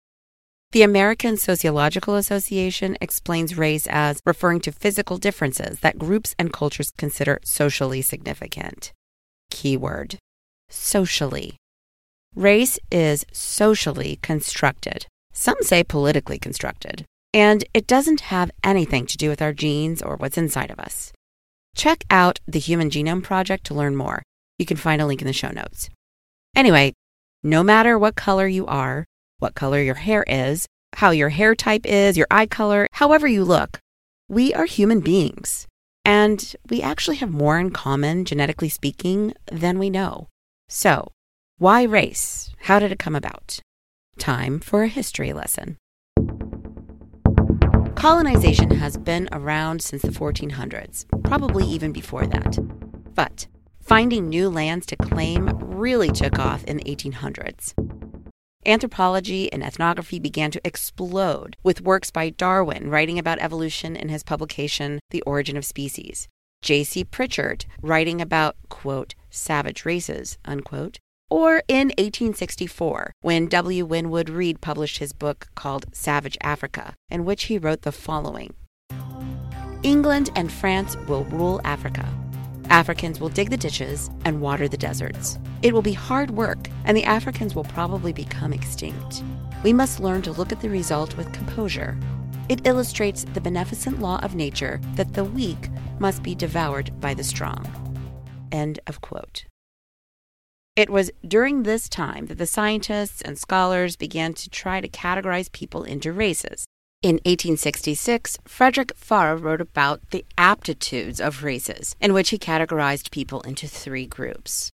The 0.74 0.84
American 0.84 1.38
Sociological 1.38 2.16
Association 2.16 2.98
explains 3.00 3.58
race 3.58 3.88
as 3.90 4.20
referring 4.26 4.60
to 4.62 4.74
physical 4.74 5.18
differences 5.18 5.80
that 5.80 5.98
groups 5.98 6.36
and 6.38 6.52
cultures 6.52 6.92
consider 6.98 7.40
socially 7.46 8.02
significant. 8.02 8.92
Keyword 9.50 10.18
socially. 10.70 11.56
Race 12.36 12.78
is 12.92 13.26
socially 13.32 14.20
constructed. 14.22 15.08
Some 15.32 15.62
say 15.62 15.84
politically 15.84 16.38
constructed. 16.38 17.06
And 17.38 17.64
it 17.72 17.86
doesn't 17.86 18.34
have 18.34 18.50
anything 18.64 19.06
to 19.06 19.16
do 19.16 19.30
with 19.30 19.44
our 19.44 19.54
genes 19.54 20.02
or 20.02 20.16
what's 20.16 20.40
inside 20.40 20.72
of 20.72 20.80
us. 20.80 21.14
Check 21.76 22.04
out 22.10 22.40
the 22.48 22.58
Human 22.58 22.90
Genome 22.90 23.22
Project 23.22 23.64
to 23.66 23.76
learn 23.76 23.96
more. 23.96 24.24
You 24.58 24.66
can 24.66 24.76
find 24.76 25.00
a 25.00 25.06
link 25.06 25.22
in 25.22 25.28
the 25.28 25.34
show 25.34 25.52
notes. 25.52 25.92
Anyway, 26.56 26.94
no 27.44 27.62
matter 27.62 27.96
what 28.00 28.16
color 28.16 28.48
you 28.48 28.66
are, 28.66 29.06
what 29.38 29.54
color 29.54 29.80
your 29.80 30.02
hair 30.02 30.24
is, 30.28 30.66
how 30.94 31.12
your 31.12 31.30
hair 31.30 31.54
type 31.54 31.86
is, 31.86 32.18
your 32.18 32.26
eye 32.32 32.48
color, 32.48 32.88
however 32.94 33.28
you 33.28 33.44
look. 33.44 33.78
We 34.28 34.52
are 34.56 34.66
human 34.66 35.02
beings, 35.02 35.68
and 36.04 36.56
we 36.72 36.82
actually 36.82 37.18
have 37.18 37.30
more 37.30 37.60
in 37.60 37.70
common, 37.70 38.26
genetically 38.26 38.70
speaking, 38.70 39.36
than 39.52 39.78
we 39.78 39.92
know. 39.92 40.28
So, 40.70 41.12
why 41.60 41.84
race? 41.84 42.50
How 42.62 42.80
did 42.80 42.92
it 42.92 42.98
come 42.98 43.16
about? 43.16 43.60
Time 44.18 44.60
for 44.60 44.82
a 44.82 44.88
history 44.88 45.34
lesson. 45.34 45.78
Colonization 47.98 48.72
has 48.72 48.96
been 48.96 49.28
around 49.32 49.82
since 49.82 50.02
the 50.02 50.10
1400s, 50.10 51.06
probably 51.24 51.66
even 51.66 51.92
before 51.92 52.26
that. 52.28 52.58
But 53.16 53.48
finding 53.82 54.30
new 54.30 54.50
lands 54.50 54.86
to 54.88 54.96
claim 54.96 55.50
really 55.62 56.12
took 56.12 56.40
off 56.40 56.64
in 56.64 56.78
the 56.78 56.84
1800s 56.84 57.74
anthropology 58.68 59.52
and 59.52 59.64
ethnography 59.64 60.20
began 60.20 60.52
to 60.52 60.62
explode, 60.64 61.56
with 61.64 61.82
works 61.82 62.12
by 62.12 62.30
Darwin 62.30 62.90
writing 62.90 63.18
about 63.18 63.40
evolution 63.40 63.96
in 63.96 64.10
his 64.10 64.24
publication, 64.24 65.00
The 65.10 65.22
Origin 65.22 65.56
of 65.56 65.66
Species, 65.66 66.28
J.C. 66.62 67.06
Prichard 67.06 67.66
writing 67.82 68.22
about, 68.22 68.58
quote, 68.70 69.16
savage 69.30 69.86
races, 69.86 70.38
unquote, 70.44 71.00
or 71.30 71.64
in 71.68 71.88
1864, 71.98 73.12
when 73.22 73.48
W. 73.48 73.86
Winwood 73.86 74.30
Reade 74.30 74.62
published 74.62 75.00
his 75.00 75.14
book 75.14 75.48
called 75.56 75.86
Savage 75.94 76.38
Africa, 76.42 76.94
in 77.10 77.26
which 77.26 77.46
he 77.46 77.58
wrote 77.58 77.82
the 77.82 77.92
following 77.92 78.54
England 79.84 80.30
and 80.36 80.52
France 80.52 80.96
will 81.08 81.24
rule 81.26 81.62
Africa. 81.64 82.08
Africans 82.70 83.20
will 83.20 83.30
dig 83.30 83.50
the 83.50 83.58
ditches 83.58 84.10
and 84.26 84.42
water 84.42 84.68
the 84.68 84.78
deserts. 84.78 85.40
It 85.62 85.74
will 85.74 85.82
be 85.82 85.94
hard 85.94 86.32
work, 86.32 86.70
and 86.84 86.98
the 86.98 87.06
Africans 87.06 87.56
will 87.56 87.64
probably 87.64 88.12
become 88.12 88.52
extinct. 88.52 89.24
We 89.64 89.74
must 89.74 90.00
learn 90.00 90.22
to 90.24 90.32
look 90.32 90.52
at 90.52 90.62
the 90.62 90.70
result 90.70 91.16
with 91.16 91.32
composure. 91.32 91.98
It 92.50 92.66
illustrates 92.66 93.24
the 93.24 93.42
beneficent 93.42 94.02
law 94.02 94.20
of 94.24 94.36
nature 94.36 94.80
that 94.96 95.14
the 95.14 95.24
weak 95.24 95.70
must 96.00 96.24
be 96.24 96.36
devoured 96.36 97.00
by 97.00 97.14
the 97.14 97.24
strong. 97.24 97.66
End 98.52 98.80
of 98.88 99.02
quote. 99.02 99.46
It 100.78 100.92
was 100.92 101.10
during 101.28 101.64
this 101.64 101.90
time 101.90 102.28
that 102.28 102.38
the 102.38 102.46
scientists 102.46 103.24
and 103.24 103.36
scholars 103.36 103.96
began 103.96 104.36
to 104.36 104.48
try 104.48 104.80
to 104.80 104.88
categorize 104.88 105.52
people 105.52 105.84
into 105.84 106.14
races. 106.14 106.68
In 107.02 107.16
1866, 107.26 108.38
Frederick 108.46 108.92
Farr 108.96 109.36
wrote 109.36 109.60
about 109.60 110.02
the 110.12 110.24
aptitudes 110.38 111.20
of 111.20 111.44
races, 111.44 111.96
in 112.00 112.14
which 112.14 112.30
he 112.30 112.38
categorized 112.38 113.10
people 113.10 113.42
into 113.42 113.68
three 113.68 114.06
groups. 114.06 114.70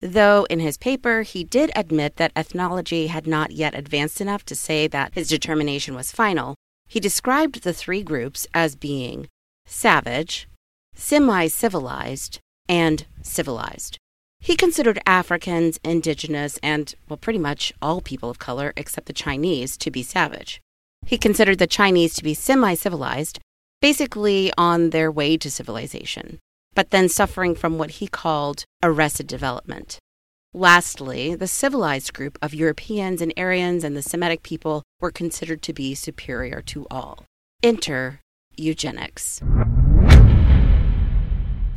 Though 0.00 0.46
in 0.48 0.60
his 0.60 0.78
paper 0.78 1.22
he 1.22 1.42
did 1.42 1.72
admit 1.74 2.18
that 2.18 2.32
ethnology 2.36 3.08
had 3.08 3.26
not 3.26 3.50
yet 3.50 3.74
advanced 3.74 4.20
enough 4.20 4.44
to 4.44 4.54
say 4.54 4.86
that 4.86 5.14
his 5.14 5.26
determination 5.26 5.96
was 5.96 6.12
final, 6.12 6.54
he 6.86 7.00
described 7.00 7.64
the 7.64 7.72
three 7.72 8.04
groups 8.04 8.46
as 8.54 8.76
being 8.76 9.26
savage, 9.66 10.48
semi 10.94 11.48
civilized, 11.48 12.38
and 12.68 13.06
civilized. 13.22 13.98
He 14.40 14.56
considered 14.56 15.00
Africans, 15.04 15.78
indigenous, 15.84 16.58
and, 16.62 16.94
well, 17.08 17.16
pretty 17.16 17.38
much 17.38 17.72
all 17.82 18.00
people 18.00 18.30
of 18.30 18.38
color 18.38 18.72
except 18.76 19.06
the 19.06 19.12
Chinese 19.12 19.76
to 19.78 19.90
be 19.90 20.02
savage. 20.02 20.60
He 21.06 21.18
considered 21.18 21.58
the 21.58 21.66
Chinese 21.66 22.14
to 22.14 22.24
be 22.24 22.34
semi 22.34 22.74
civilized, 22.74 23.38
basically 23.80 24.52
on 24.56 24.90
their 24.90 25.10
way 25.10 25.36
to 25.36 25.50
civilization, 25.50 26.38
but 26.74 26.90
then 26.90 27.08
suffering 27.08 27.54
from 27.54 27.78
what 27.78 27.92
he 27.92 28.06
called 28.06 28.64
arrested 28.82 29.26
development. 29.26 29.98
Lastly, 30.54 31.34
the 31.34 31.46
civilized 31.46 32.14
group 32.14 32.38
of 32.40 32.54
Europeans 32.54 33.20
and 33.20 33.32
Aryans 33.36 33.84
and 33.84 33.96
the 33.96 34.02
Semitic 34.02 34.42
people 34.42 34.82
were 35.00 35.10
considered 35.10 35.62
to 35.62 35.72
be 35.72 35.94
superior 35.94 36.62
to 36.62 36.86
all. 36.90 37.24
Enter 37.62 38.20
eugenics. 38.56 39.42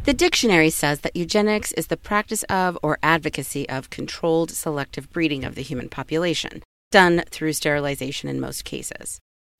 The 0.03 0.13
dictionary 0.15 0.71
says 0.71 1.01
that 1.01 1.15
eugenics 1.15 1.71
is 1.73 1.87
the 1.87 1.95
practice 1.95 2.41
of 2.43 2.75
or 2.81 2.97
advocacy 3.03 3.69
of 3.69 3.91
controlled 3.91 4.49
selective 4.49 5.11
breeding 5.11 5.43
of 5.43 5.53
the 5.53 5.61
human 5.61 5.89
population 5.89 6.63
done 6.89 7.23
through 7.29 7.53
sterilization 7.53 8.27
in 8.27 8.39
most 8.39 8.65
cases. 8.65 9.19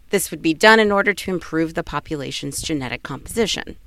This 0.10 0.32
would 0.32 0.42
be 0.42 0.56
done 0.56 0.80
in 0.80 0.92
order 0.92 1.14
to 1.14 1.32
improve 1.32 1.76
the 1.76 1.84
population's 1.84 2.62
genetic 2.62 3.04
composition. 3.04 3.78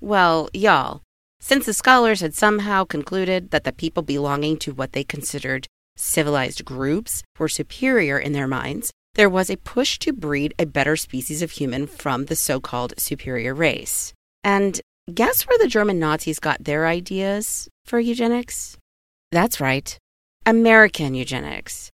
Well, 0.00 0.48
y'all, 0.54 1.02
since 1.38 1.66
the 1.66 1.74
scholars 1.74 2.22
had 2.22 2.34
somehow 2.34 2.84
concluded 2.84 3.50
that 3.50 3.64
the 3.64 3.72
people 3.72 4.02
belonging 4.02 4.56
to 4.60 4.72
what 4.72 4.92
they 4.92 5.04
considered 5.04 5.66
civilized 5.96 6.64
groups 6.64 7.22
were 7.38 7.48
superior 7.48 8.18
in 8.18 8.32
their 8.32 8.48
minds, 8.48 8.90
there 9.16 9.28
was 9.28 9.50
a 9.50 9.56
push 9.58 9.98
to 9.98 10.14
breed 10.14 10.54
a 10.58 10.64
better 10.64 10.96
species 10.96 11.42
of 11.42 11.50
human 11.50 11.86
from 11.86 12.24
the 12.24 12.36
so 12.36 12.58
called 12.58 12.94
superior 12.96 13.54
race. 13.54 14.14
And 14.42 14.80
guess 15.10 15.46
where 15.46 15.58
the 15.58 15.68
German 15.68 15.98
Nazis 15.98 16.38
got 16.38 16.64
their 16.64 16.86
ideas 16.86 17.68
for 17.84 18.00
eugenics? 18.00 18.76
That's 19.30 19.60
right, 19.60 19.98
American 20.46 21.14
eugenics. 21.14 21.90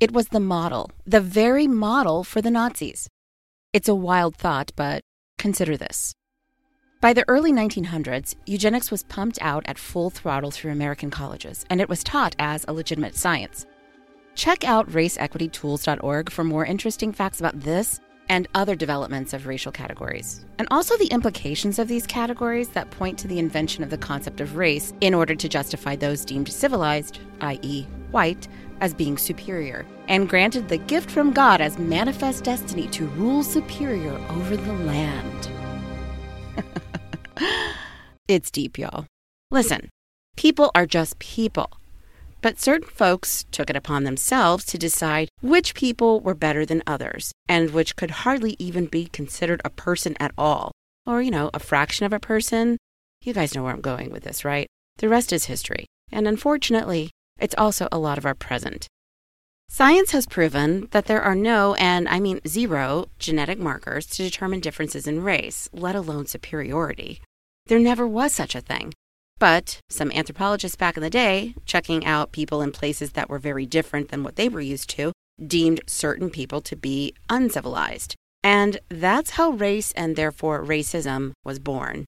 It 0.00 0.12
was 0.12 0.28
the 0.28 0.40
model, 0.40 0.90
the 1.06 1.20
very 1.20 1.66
model 1.66 2.24
for 2.24 2.40
the 2.40 2.50
Nazis. 2.50 3.08
It's 3.72 3.88
a 3.88 3.94
wild 3.94 4.36
thought, 4.36 4.72
but 4.76 5.02
consider 5.38 5.76
this. 5.76 6.14
By 7.00 7.12
the 7.12 7.24
early 7.28 7.52
1900s, 7.52 8.36
eugenics 8.46 8.90
was 8.90 9.02
pumped 9.02 9.38
out 9.40 9.64
at 9.66 9.78
full 9.78 10.10
throttle 10.10 10.50
through 10.50 10.72
American 10.72 11.10
colleges, 11.10 11.64
and 11.68 11.80
it 11.80 11.88
was 11.88 12.04
taught 12.04 12.36
as 12.38 12.64
a 12.68 12.72
legitimate 12.72 13.16
science. 13.16 13.66
Check 14.34 14.64
out 14.64 14.88
raceequitytools.org 14.88 16.30
for 16.30 16.44
more 16.44 16.64
interesting 16.64 17.12
facts 17.12 17.40
about 17.40 17.60
this 17.60 18.00
and 18.28 18.48
other 18.54 18.74
developments 18.74 19.32
of 19.32 19.46
racial 19.46 19.72
categories, 19.72 20.44
and 20.58 20.68
also 20.70 20.96
the 20.96 21.06
implications 21.06 21.78
of 21.78 21.88
these 21.88 22.06
categories 22.06 22.68
that 22.70 22.90
point 22.90 23.18
to 23.18 23.28
the 23.28 23.38
invention 23.38 23.82
of 23.84 23.90
the 23.90 23.98
concept 23.98 24.40
of 24.40 24.56
race 24.56 24.92
in 25.00 25.14
order 25.14 25.34
to 25.34 25.48
justify 25.48 25.96
those 25.96 26.24
deemed 26.24 26.48
civilized, 26.48 27.18
i.e., 27.40 27.86
white, 28.10 28.48
as 28.80 28.94
being 28.94 29.16
superior, 29.16 29.86
and 30.08 30.28
granted 30.28 30.68
the 30.68 30.78
gift 30.78 31.10
from 31.10 31.32
God 31.32 31.60
as 31.60 31.78
manifest 31.78 32.44
destiny 32.44 32.88
to 32.88 33.06
rule 33.08 33.42
superior 33.42 34.12
over 34.30 34.56
the 34.56 34.72
land. 34.72 35.50
it's 38.28 38.50
deep, 38.50 38.78
y'all. 38.78 39.06
Listen, 39.50 39.88
people 40.36 40.70
are 40.74 40.86
just 40.86 41.18
people. 41.18 41.70
But 42.42 42.60
certain 42.60 42.88
folks 42.88 43.44
took 43.52 43.70
it 43.70 43.76
upon 43.76 44.02
themselves 44.02 44.64
to 44.66 44.76
decide 44.76 45.28
which 45.40 45.74
people 45.74 46.20
were 46.20 46.34
better 46.34 46.66
than 46.66 46.82
others, 46.86 47.32
and 47.48 47.70
which 47.70 47.94
could 47.96 48.10
hardly 48.10 48.56
even 48.58 48.86
be 48.86 49.06
considered 49.06 49.62
a 49.64 49.70
person 49.70 50.16
at 50.18 50.32
all, 50.36 50.72
or, 51.06 51.22
you 51.22 51.30
know, 51.30 51.50
a 51.54 51.60
fraction 51.60 52.04
of 52.04 52.12
a 52.12 52.18
person. 52.18 52.76
You 53.22 53.32
guys 53.32 53.54
know 53.54 53.62
where 53.62 53.72
I'm 53.72 53.80
going 53.80 54.10
with 54.10 54.24
this, 54.24 54.44
right? 54.44 54.66
The 54.98 55.08
rest 55.08 55.32
is 55.32 55.44
history. 55.44 55.86
And 56.10 56.26
unfortunately, 56.26 57.10
it's 57.38 57.54
also 57.56 57.86
a 57.92 57.98
lot 57.98 58.18
of 58.18 58.26
our 58.26 58.34
present. 58.34 58.88
Science 59.68 60.10
has 60.10 60.26
proven 60.26 60.88
that 60.90 61.06
there 61.06 61.22
are 61.22 61.34
no, 61.34 61.74
and 61.76 62.08
I 62.08 62.20
mean 62.20 62.40
zero, 62.46 63.06
genetic 63.18 63.58
markers 63.58 64.04
to 64.06 64.22
determine 64.22 64.60
differences 64.60 65.06
in 65.06 65.22
race, 65.22 65.68
let 65.72 65.94
alone 65.94 66.26
superiority. 66.26 67.22
There 67.66 67.78
never 67.78 68.06
was 68.06 68.34
such 68.34 68.54
a 68.54 68.60
thing. 68.60 68.92
But 69.42 69.80
some 69.90 70.12
anthropologists 70.12 70.76
back 70.76 70.96
in 70.96 71.02
the 71.02 71.10
day, 71.10 71.56
checking 71.66 72.06
out 72.06 72.30
people 72.30 72.62
in 72.62 72.70
places 72.70 73.14
that 73.14 73.28
were 73.28 73.40
very 73.40 73.66
different 73.66 74.10
than 74.10 74.22
what 74.22 74.36
they 74.36 74.48
were 74.48 74.60
used 74.60 74.88
to, 74.90 75.10
deemed 75.44 75.80
certain 75.88 76.30
people 76.30 76.60
to 76.60 76.76
be 76.76 77.12
uncivilized. 77.28 78.14
And 78.44 78.78
that's 78.88 79.30
how 79.30 79.50
race 79.50 79.90
and 79.96 80.14
therefore 80.14 80.64
racism 80.64 81.32
was 81.44 81.58
born. 81.58 82.04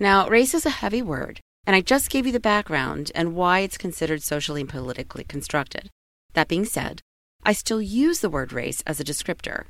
Now, 0.00 0.28
race 0.28 0.54
is 0.54 0.66
a 0.66 0.70
heavy 0.70 1.02
word, 1.02 1.38
and 1.68 1.76
I 1.76 1.82
just 1.82 2.10
gave 2.10 2.26
you 2.26 2.32
the 2.32 2.40
background 2.40 3.12
and 3.14 3.36
why 3.36 3.60
it's 3.60 3.78
considered 3.78 4.24
socially 4.24 4.62
and 4.62 4.68
politically 4.68 5.22
constructed. 5.22 5.88
That 6.32 6.48
being 6.48 6.64
said, 6.64 7.00
I 7.44 7.52
still 7.52 7.80
use 7.80 8.18
the 8.18 8.28
word 8.28 8.52
race 8.52 8.82
as 8.88 8.98
a 8.98 9.04
descriptor. 9.04 9.66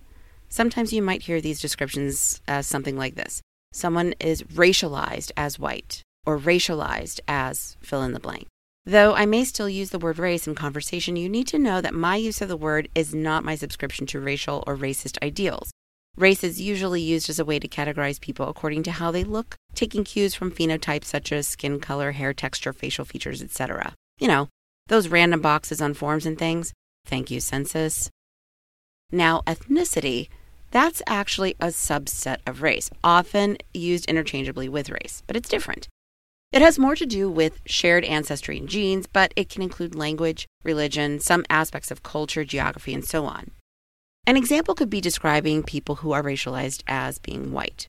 Sometimes 0.50 0.92
you 0.92 1.00
might 1.00 1.23
hear 1.23 1.40
these 1.40 1.61
descriptions 1.61 2.42
as 2.49 2.66
something 2.66 2.97
like 2.97 3.14
this 3.14 3.40
someone 3.73 4.14
is 4.19 4.42
racialized 4.42 5.30
as 5.37 5.59
white, 5.59 6.02
or 6.26 6.37
racialized 6.38 7.21
as 7.28 7.76
fill 7.80 8.02
in 8.02 8.12
the 8.12 8.21
blank. 8.21 8.49
Though 8.85 9.14
I 9.14 9.26
may 9.26 9.45
still 9.45 9.69
use 9.69 9.90
the 9.90 9.99
word 9.99 10.19
race 10.19 10.49
in 10.49 10.57
conversation, 10.57 11.14
you 11.14 11.28
need 11.28 11.47
to 11.49 11.59
know 11.59 11.80
that 11.80 11.95
my 11.95 12.16
use 12.16 12.40
of 12.40 12.49
the 12.49 12.57
word 12.57 12.88
is 12.97 13.14
not 13.14 13.45
my 13.45 13.54
subscription 13.54 14.07
to 14.07 14.19
racial 14.19 14.64
or 14.66 14.76
racist 14.76 15.23
ideals. 15.23 15.71
Race 16.16 16.42
is 16.42 16.61
usually 16.61 17.00
used 17.00 17.30
as 17.30 17.38
a 17.38 17.45
way 17.45 17.61
to 17.61 17.69
categorize 17.69 18.21
people 18.21 18.49
according 18.49 18.83
to 18.83 18.90
how 18.90 19.12
they 19.12 19.23
look, 19.23 19.54
taking 19.75 20.02
cues 20.02 20.35
from 20.35 20.50
phenotypes 20.50 21.04
such 21.04 21.30
as 21.30 21.47
skin 21.47 21.78
color, 21.78 22.11
hair 22.11 22.35
texture, 22.35 22.73
facial 22.73 23.04
features, 23.04 23.40
etc. 23.40 23.95
You 24.19 24.26
know, 24.26 24.49
those 24.88 25.09
random 25.09 25.40
boxes 25.40 25.80
on 25.80 25.95
forms 25.95 26.26
and 26.26 26.37
things. 26.37 26.73
Thank 27.07 27.30
you, 27.30 27.38
census. 27.38 28.11
Now, 29.12 29.42
ethnicity, 29.47 30.28
that's 30.70 31.02
actually 31.06 31.56
a 31.60 31.66
subset 31.66 32.38
of 32.46 32.62
race, 32.62 32.90
often 33.02 33.56
used 33.74 34.06
interchangeably 34.06 34.68
with 34.68 34.90
race, 34.90 35.22
but 35.26 35.36
it's 35.36 35.48
different. 35.48 35.88
It 36.52 36.62
has 36.62 36.78
more 36.78 36.96
to 36.96 37.06
do 37.06 37.30
with 37.30 37.60
shared 37.64 38.04
ancestry 38.04 38.58
and 38.58 38.68
genes, 38.68 39.06
but 39.06 39.32
it 39.36 39.48
can 39.48 39.62
include 39.62 39.94
language, 39.94 40.46
religion, 40.64 41.20
some 41.20 41.44
aspects 41.48 41.90
of 41.90 42.02
culture, 42.02 42.44
geography, 42.44 42.92
and 42.92 43.04
so 43.04 43.24
on. 43.24 43.52
An 44.26 44.36
example 44.36 44.74
could 44.74 44.90
be 44.90 45.00
describing 45.00 45.62
people 45.62 45.96
who 45.96 46.12
are 46.12 46.22
racialized 46.22 46.82
as 46.86 47.18
being 47.18 47.52
white. 47.52 47.86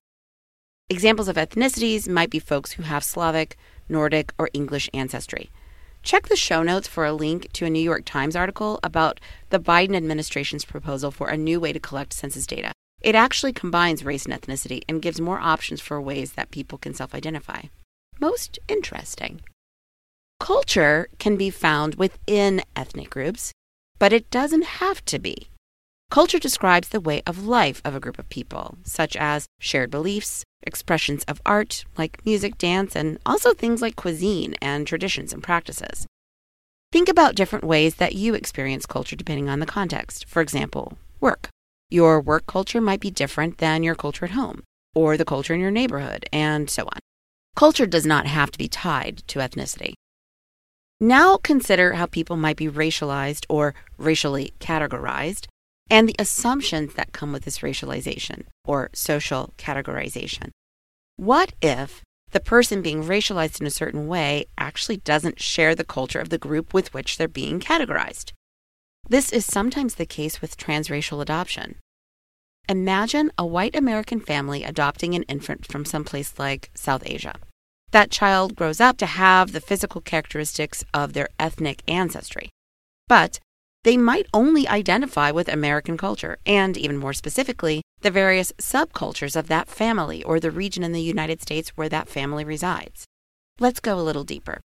Examples 0.90 1.28
of 1.28 1.38
ethnicities 1.38 2.08
might 2.08 2.30
be 2.30 2.40
folks 2.40 2.74
who 2.74 2.84
have 2.84 3.04
Slavic, 3.04 3.58
Nordic, 3.90 4.34
or 4.38 4.50
English 4.54 4.90
ancestry. 4.94 5.50
Check 6.04 6.28
the 6.28 6.36
show 6.36 6.64
notes 6.64 6.88
for 6.88 7.06
a 7.06 7.14
link 7.14 7.52
to 7.54 7.66
a 7.66 7.70
New 7.70 7.80
York 7.82 8.04
Times 8.06 8.36
article 8.36 8.80
about 8.84 9.20
the 9.50 9.60
Biden 9.60 9.96
administration's 9.96 10.66
proposal 10.66 11.12
for 11.12 11.30
a 11.30 11.38
new 11.38 11.60
way 11.60 11.72
to 11.74 11.80
collect 11.80 12.14
census 12.14 12.48
data. 12.48 12.72
It 13.02 13.16
actually 13.16 13.54
combines 13.54 14.06
race 14.06 14.26
and 14.26 14.34
ethnicity 14.34 14.82
and 14.90 15.02
gives 15.02 15.22
more 15.22 15.40
options 15.40 15.82
for 15.82 16.02
ways 16.02 16.34
that 16.34 16.52
people 16.52 16.78
can 16.78 16.94
self 16.94 17.14
identify. 17.14 17.64
Most 18.20 18.60
interesting. 18.68 19.42
Culture 20.40 21.08
can 21.20 21.38
be 21.38 21.50
found 21.50 21.96
within 21.96 22.64
ethnic 22.76 23.10
groups, 23.10 23.52
but 24.00 24.12
it 24.12 24.30
doesn't 24.32 24.66
have 24.82 25.06
to 25.06 25.20
be. 25.20 25.50
Culture 26.12 26.40
describes 26.40 26.90
the 26.90 27.00
way 27.00 27.24
of 27.26 27.48
life 27.48 27.82
of 27.86 27.96
a 27.96 28.00
group 28.02 28.20
of 28.20 28.28
people, 28.28 28.78
such 28.84 29.16
as 29.16 29.46
shared 29.62 29.90
beliefs, 29.90 30.44
expressions 30.62 31.24
of 31.24 31.42
art 31.46 31.86
like 31.98 32.20
music, 32.26 32.58
dance, 32.58 32.98
and 32.98 33.18
also 33.26 33.54
things 33.54 33.82
like 33.82 33.96
cuisine 33.96 34.54
and 34.62 34.86
traditions 34.86 35.32
and 35.32 35.42
practices. 35.42 36.06
Think 36.92 37.08
about 37.08 37.36
different 37.36 37.64
ways 37.64 37.96
that 37.96 38.14
you 38.14 38.34
experience 38.34 38.86
culture 38.86 39.16
depending 39.16 39.48
on 39.48 39.62
the 39.62 39.66
context. 39.66 40.26
For 40.28 40.42
example, 40.42 40.98
work. 41.22 41.48
Your 41.90 42.20
work 42.20 42.46
culture 42.46 42.82
might 42.82 43.00
be 43.00 43.10
different 43.10 43.60
than 43.60 43.82
your 43.82 43.96
culture 43.96 44.26
at 44.26 44.32
home, 44.32 44.64
or 44.94 45.16
the 45.16 45.24
culture 45.24 45.54
in 45.54 45.62
your 45.62 45.72
neighborhood, 45.72 46.26
and 46.34 46.70
so 46.70 46.84
on. 46.84 47.00
Culture 47.56 47.86
does 47.86 48.06
not 48.06 48.28
have 48.28 48.52
to 48.52 48.58
be 48.60 48.68
tied 48.68 49.24
to 49.28 49.40
ethnicity. 49.40 49.94
Now 51.00 51.38
consider 51.38 51.94
how 51.94 52.06
people 52.06 52.36
might 52.36 52.58
be 52.58 52.68
racialized 52.68 53.46
or 53.48 53.74
racially 53.98 54.52
categorized 54.60 55.48
and 55.92 56.08
the 56.08 56.16
assumptions 56.18 56.94
that 56.94 57.12
come 57.12 57.34
with 57.34 57.44
this 57.44 57.60
racialization 57.60 58.46
or 58.66 58.90
social 58.94 59.54
categorization. 59.58 60.50
What 61.18 61.52
if 61.62 62.02
the 62.32 62.40
person 62.40 62.82
being 62.82 63.04
racialized 63.04 63.60
in 63.60 63.68
a 63.68 63.72
certain 63.72 64.08
way 64.08 64.46
actually 64.58 64.98
doesn't 64.98 65.42
share 65.42 65.76
the 65.76 65.84
culture 65.84 66.22
of 66.22 66.30
the 66.30 66.38
group 66.38 66.74
with 66.74 66.94
which 66.94 67.18
they're 67.18 67.28
being 67.28 67.60
categorized? 67.60 68.32
This 69.10 69.34
is 69.34 69.46
sometimes 69.46 69.96
the 69.96 70.06
case 70.06 70.42
with 70.42 70.58
transracial 70.58 71.22
adoption. 71.22 71.76
Imagine 72.70 73.30
a 73.38 73.46
white 73.46 73.76
American 73.76 74.22
family 74.22 74.64
adopting 74.64 75.14
an 75.14 75.24
infant 75.24 75.70
from 75.70 75.84
someplace 75.84 76.40
like 76.40 76.70
South 76.74 77.04
Asia. 77.06 77.36
That 77.92 78.12
child 78.12 78.56
grows 78.56 78.80
up 78.80 78.98
to 79.00 79.06
have 79.06 79.52
the 79.52 79.60
physical 79.60 80.00
characteristics 80.00 80.86
of 80.94 81.12
their 81.12 81.28
ethnic 81.38 81.84
ancestry. 81.90 82.50
But 83.10 83.40
they 83.84 83.98
might 83.98 84.28
only 84.34 84.68
identify 84.68 85.32
with 85.32 85.48
American 85.48 85.98
culture, 85.98 86.38
and 86.46 86.78
even 86.78 86.98
more 86.98 87.14
specifically, 87.14 87.82
the 88.02 88.12
various 88.12 88.52
subcultures 88.54 89.36
of 89.36 89.48
that 89.48 89.68
family 89.68 90.24
or 90.24 90.40
the 90.40 90.52
region 90.52 90.84
in 90.84 90.92
the 90.92 91.02
United 91.02 91.42
States 91.42 91.70
where 91.70 91.90
that 91.90 92.10
family 92.10 92.44
resides. 92.44 93.06
Let's 93.60 93.80
go 93.80 94.00
a 94.00 94.02
little 94.02 94.24
deeper. 94.24 94.62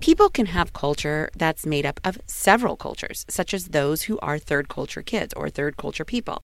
People 0.00 0.28
can 0.28 0.46
have 0.46 0.72
culture 0.72 1.30
that's 1.34 1.64
made 1.66 1.86
up 1.86 2.00
of 2.04 2.18
several 2.26 2.76
cultures, 2.76 3.24
such 3.28 3.54
as 3.54 3.68
those 3.68 4.02
who 4.02 4.18
are 4.18 4.38
third 4.38 4.68
culture 4.68 5.02
kids 5.02 5.32
or 5.34 5.48
third 5.48 5.76
culture 5.76 6.04
people. 6.04 6.42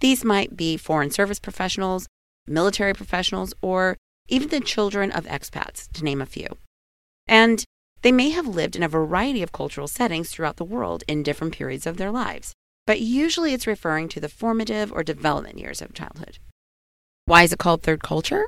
These 0.00 0.24
might 0.24 0.56
be 0.56 0.76
foreign 0.76 1.10
service 1.10 1.38
professionals, 1.38 2.06
military 2.46 2.94
professionals, 2.94 3.54
or 3.62 3.96
even 4.28 4.48
the 4.48 4.60
children 4.60 5.10
of 5.12 5.26
expats, 5.26 5.90
to 5.92 6.04
name 6.04 6.20
a 6.20 6.26
few. 6.26 6.48
And 7.26 7.64
they 8.02 8.12
may 8.12 8.30
have 8.30 8.46
lived 8.46 8.76
in 8.76 8.82
a 8.82 8.88
variety 8.88 9.42
of 9.42 9.52
cultural 9.52 9.88
settings 9.88 10.30
throughout 10.30 10.56
the 10.56 10.64
world 10.64 11.04
in 11.06 11.22
different 11.22 11.54
periods 11.54 11.86
of 11.86 11.96
their 11.96 12.10
lives, 12.10 12.52
but 12.86 13.00
usually 13.00 13.52
it's 13.52 13.66
referring 13.66 14.08
to 14.08 14.20
the 14.20 14.28
formative 14.28 14.92
or 14.92 15.02
development 15.02 15.58
years 15.58 15.82
of 15.82 15.94
childhood. 15.94 16.38
Why 17.26 17.42
is 17.42 17.52
it 17.52 17.58
called 17.58 17.82
third 17.82 18.02
culture? 18.02 18.46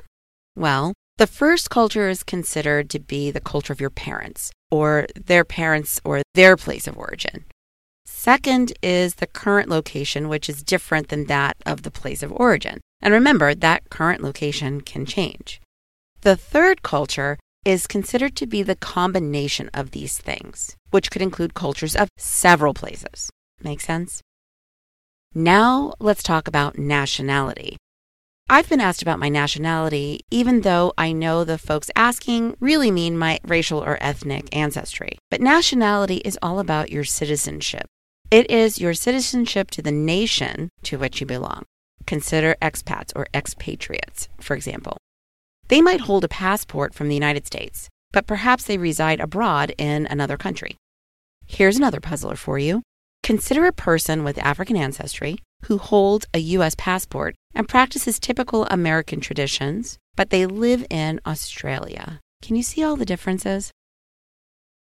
Well, 0.55 0.93
the 1.17 1.27
first 1.27 1.69
culture 1.69 2.09
is 2.09 2.23
considered 2.23 2.89
to 2.89 2.99
be 2.99 3.29
the 3.29 3.39
culture 3.39 3.71
of 3.71 3.79
your 3.79 3.91
parents, 3.91 4.51
or 4.71 5.07
their 5.15 5.45
parents, 5.45 6.01
or 6.03 6.23
their 6.33 6.57
place 6.57 6.87
of 6.87 6.97
origin. 6.97 7.45
Second 8.05 8.73
is 8.81 9.15
the 9.15 9.27
current 9.27 9.69
location, 9.69 10.27
which 10.27 10.49
is 10.49 10.63
different 10.63 11.09
than 11.09 11.25
that 11.25 11.55
of 11.65 11.83
the 11.83 11.91
place 11.91 12.23
of 12.23 12.31
origin. 12.31 12.81
And 13.01 13.13
remember, 13.13 13.53
that 13.53 13.89
current 13.89 14.23
location 14.23 14.81
can 14.81 15.05
change. 15.05 15.61
The 16.21 16.35
third 16.35 16.81
culture 16.83 17.37
is 17.65 17.87
considered 17.87 18.35
to 18.35 18.47
be 18.47 18.63
the 18.63 18.75
combination 18.75 19.69
of 19.73 19.91
these 19.91 20.17
things, 20.17 20.75
which 20.91 21.09
could 21.09 21.21
include 21.21 21.53
cultures 21.53 21.95
of 21.95 22.09
several 22.17 22.73
places. 22.73 23.29
Make 23.61 23.81
sense? 23.81 24.21
Now 25.33 25.93
let's 25.99 26.23
talk 26.23 26.47
about 26.47 26.77
nationality. 26.77 27.77
I've 28.49 28.67
been 28.67 28.81
asked 28.81 29.01
about 29.01 29.19
my 29.19 29.29
nationality, 29.29 30.19
even 30.29 30.61
though 30.61 30.93
I 30.97 31.13
know 31.13 31.43
the 31.43 31.57
folks 31.57 31.89
asking 31.95 32.55
really 32.59 32.91
mean 32.91 33.17
my 33.17 33.39
racial 33.45 33.83
or 33.83 33.97
ethnic 34.01 34.53
ancestry. 34.55 35.17
But 35.31 35.41
nationality 35.41 36.17
is 36.17 36.37
all 36.41 36.59
about 36.59 36.91
your 36.91 37.05
citizenship. 37.05 37.87
It 38.29 38.49
is 38.51 38.79
your 38.79 38.93
citizenship 38.93 39.71
to 39.71 39.81
the 39.81 39.91
nation 39.91 40.69
to 40.83 40.97
which 40.97 41.21
you 41.21 41.25
belong. 41.25 41.63
Consider 42.05 42.55
expats 42.61 43.13
or 43.15 43.27
expatriates, 43.33 44.27
for 44.39 44.55
example. 44.55 44.97
They 45.67 45.81
might 45.81 46.01
hold 46.01 46.23
a 46.23 46.29
passport 46.29 46.93
from 46.93 47.07
the 47.07 47.15
United 47.15 47.47
States, 47.47 47.89
but 48.11 48.27
perhaps 48.27 48.63
they 48.63 48.77
reside 48.77 49.19
abroad 49.19 49.73
in 49.77 50.05
another 50.07 50.37
country. 50.37 50.77
Here's 51.45 51.77
another 51.77 51.99
puzzler 51.99 52.35
for 52.35 52.59
you. 52.59 52.81
Consider 53.23 53.65
a 53.65 53.71
person 53.71 54.23
with 54.23 54.37
African 54.37 54.75
ancestry 54.75 55.37
who 55.65 55.77
holds 55.77 56.25
a 56.33 56.39
U.S. 56.39 56.75
passport 56.77 57.35
and 57.55 57.69
practices 57.69 58.19
typical 58.19 58.65
American 58.65 59.21
traditions, 59.21 59.97
but 60.15 60.29
they 60.29 60.45
live 60.45 60.85
in 60.89 61.21
Australia. 61.25 62.19
Can 62.41 62.55
you 62.55 62.63
see 62.63 62.83
all 62.83 62.97
the 62.97 63.05
differences? 63.05 63.71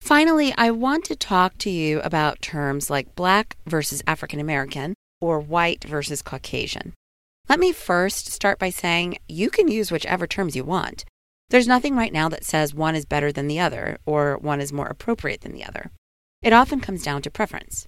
Finally, 0.01 0.53
I 0.59 0.71
want 0.71 1.05
to 1.05 1.17
talk 1.17 1.57
to 1.59 1.71
you 1.71 2.01
about 2.01 2.43
terms 2.43 2.91
like 2.91 3.15
Black 3.15 3.57
versus 3.67 4.03
African 4.07 4.41
American 4.41 4.95
or 5.21 5.39
white 5.41 5.85
versus 5.85 6.23
Caucasian. 6.23 6.95
Let 7.49 7.61
me 7.61 7.71
first 7.71 8.27
start 8.33 8.59
by 8.59 8.71
saying 8.71 9.19
you 9.29 9.51
can 9.51 9.69
use 9.69 9.93
whichever 9.93 10.27
terms 10.27 10.57
you 10.57 10.65
want. 10.65 11.05
There's 11.51 11.69
nothing 11.69 11.95
right 11.95 12.13
now 12.13 12.29
that 12.29 12.45
says 12.45 12.75
one 12.75 12.97
is 12.97 13.05
better 13.05 13.31
than 13.31 13.47
the 13.47 13.61
other 13.61 13.99
or 14.05 14.37
one 14.39 14.61
is 14.61 14.73
more 14.73 14.89
appropriate 14.89 15.43
than 15.43 15.53
the 15.53 15.65
other. 15.65 15.93
It 16.43 16.53
often 16.53 16.81
comes 16.81 17.05
down 17.05 17.23
to 17.23 17.31
preference. 17.31 17.87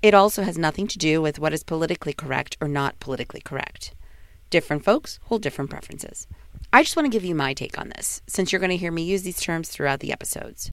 It 0.00 0.14
also 0.14 0.44
has 0.44 0.56
nothing 0.56 0.86
to 0.86 0.98
do 0.98 1.20
with 1.20 1.38
what 1.38 1.52
is 1.52 1.62
politically 1.62 2.14
correct 2.14 2.56
or 2.58 2.68
not 2.68 2.98
politically 2.98 3.42
correct. 3.42 3.94
Different 4.48 4.82
folks 4.82 5.18
hold 5.24 5.42
different 5.42 5.70
preferences. 5.70 6.26
I 6.72 6.82
just 6.82 6.96
want 6.96 7.04
to 7.04 7.14
give 7.14 7.24
you 7.24 7.34
my 7.34 7.52
take 7.52 7.78
on 7.78 7.90
this, 7.90 8.22
since 8.26 8.50
you're 8.50 8.60
going 8.60 8.70
to 8.70 8.78
hear 8.78 8.92
me 8.92 9.02
use 9.02 9.24
these 9.24 9.40
terms 9.40 9.68
throughout 9.68 10.00
the 10.00 10.12
episodes. 10.12 10.70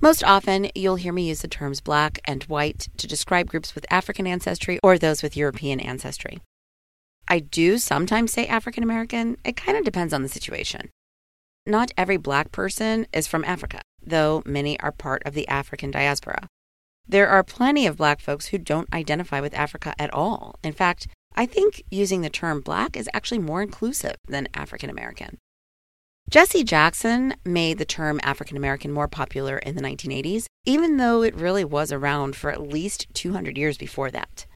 Most 0.00 0.24
often, 0.24 0.70
you'll 0.74 0.96
hear 0.96 1.12
me 1.12 1.28
use 1.28 1.42
the 1.42 1.48
terms 1.48 1.80
black 1.80 2.18
and 2.24 2.42
white 2.44 2.88
to 2.96 3.06
describe 3.06 3.48
groups 3.48 3.76
with 3.76 3.86
African 3.90 4.26
ancestry 4.26 4.80
or 4.82 4.98
those 4.98 5.22
with 5.22 5.36
European 5.36 5.78
ancestry. 5.78 6.40
I 7.28 7.38
do 7.38 7.78
sometimes 7.78 8.32
say 8.32 8.46
African 8.46 8.82
American. 8.82 9.36
It 9.44 9.56
kind 9.56 9.78
of 9.78 9.84
depends 9.84 10.12
on 10.12 10.22
the 10.22 10.28
situation. 10.28 10.90
Not 11.66 11.92
every 11.96 12.18
black 12.18 12.52
person 12.52 13.06
is 13.12 13.26
from 13.26 13.44
Africa, 13.44 13.80
though 14.02 14.42
many 14.44 14.78
are 14.80 14.92
part 14.92 15.22
of 15.24 15.34
the 15.34 15.48
African 15.48 15.90
diaspora. 15.90 16.46
There 17.06 17.28
are 17.28 17.42
plenty 17.42 17.86
of 17.86 17.96
black 17.96 18.20
folks 18.20 18.48
who 18.48 18.58
don't 18.58 18.92
identify 18.92 19.40
with 19.40 19.54
Africa 19.54 19.94
at 19.98 20.12
all. 20.12 20.56
In 20.62 20.72
fact, 20.72 21.06
I 21.34 21.46
think 21.46 21.82
using 21.90 22.20
the 22.20 22.30
term 22.30 22.60
black 22.60 22.96
is 22.96 23.08
actually 23.12 23.38
more 23.38 23.62
inclusive 23.62 24.16
than 24.26 24.48
African 24.54 24.90
American. 24.90 25.38
Jesse 26.30 26.64
Jackson 26.64 27.34
made 27.44 27.76
the 27.78 27.84
term 27.84 28.20
African 28.22 28.56
American 28.56 28.90
more 28.90 29.08
popular 29.08 29.58
in 29.58 29.74
the 29.74 29.82
1980s, 29.82 30.46
even 30.64 30.96
though 30.96 31.22
it 31.22 31.34
really 31.34 31.64
was 31.64 31.92
around 31.92 32.36
for 32.36 32.50
at 32.50 32.62
least 32.62 33.06
200 33.12 33.58
years 33.58 33.76
before 33.76 34.10
that. 34.10 34.46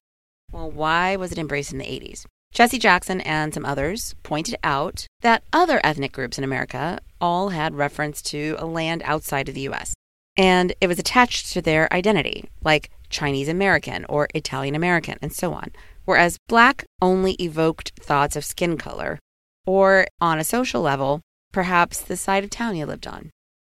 Well, 0.50 0.70
why 0.70 1.16
was 1.16 1.31
it 1.31 1.38
embraced 1.38 1.72
in 1.72 1.78
the 1.78 1.85
80s? 1.85 2.24
Jesse 2.52 2.78
Jackson 2.78 3.20
and 3.20 3.52
some 3.54 3.64
others 3.64 4.14
pointed 4.22 4.56
out 4.64 5.06
that 5.20 5.44
other 5.52 5.80
ethnic 5.84 6.12
groups 6.12 6.38
in 6.38 6.44
America 6.44 6.98
all 7.20 7.50
had 7.50 7.74
reference 7.74 8.22
to 8.22 8.56
a 8.58 8.66
land 8.66 9.02
outside 9.04 9.48
of 9.48 9.54
the 9.54 9.68
US, 9.68 9.94
and 10.37 10.72
it 10.80 10.87
was 10.87 10.98
attached 10.98 11.52
to 11.52 11.61
their 11.61 11.92
identity, 11.92 12.48
like 12.62 12.90
Chinese 13.11 13.48
American 13.48 14.04
or 14.08 14.28
Italian 14.34 14.74
American, 14.74 15.18
and 15.20 15.32
so 15.32 15.52
on, 15.52 15.70
whereas 16.04 16.38
black 16.48 16.84
only 17.00 17.34
evoked 17.34 17.92
thoughts 18.00 18.34
of 18.37 18.44
skin 18.44 18.76
color, 18.76 19.18
or 19.66 20.06
on 20.20 20.38
a 20.38 20.44
social 20.44 20.80
level, 20.80 21.20
perhaps 21.52 22.00
the 22.00 22.16
side 22.16 22.44
of 22.44 22.50
town 22.50 22.76
you 22.76 22.87
lived 22.87 23.06
on. 23.06 23.30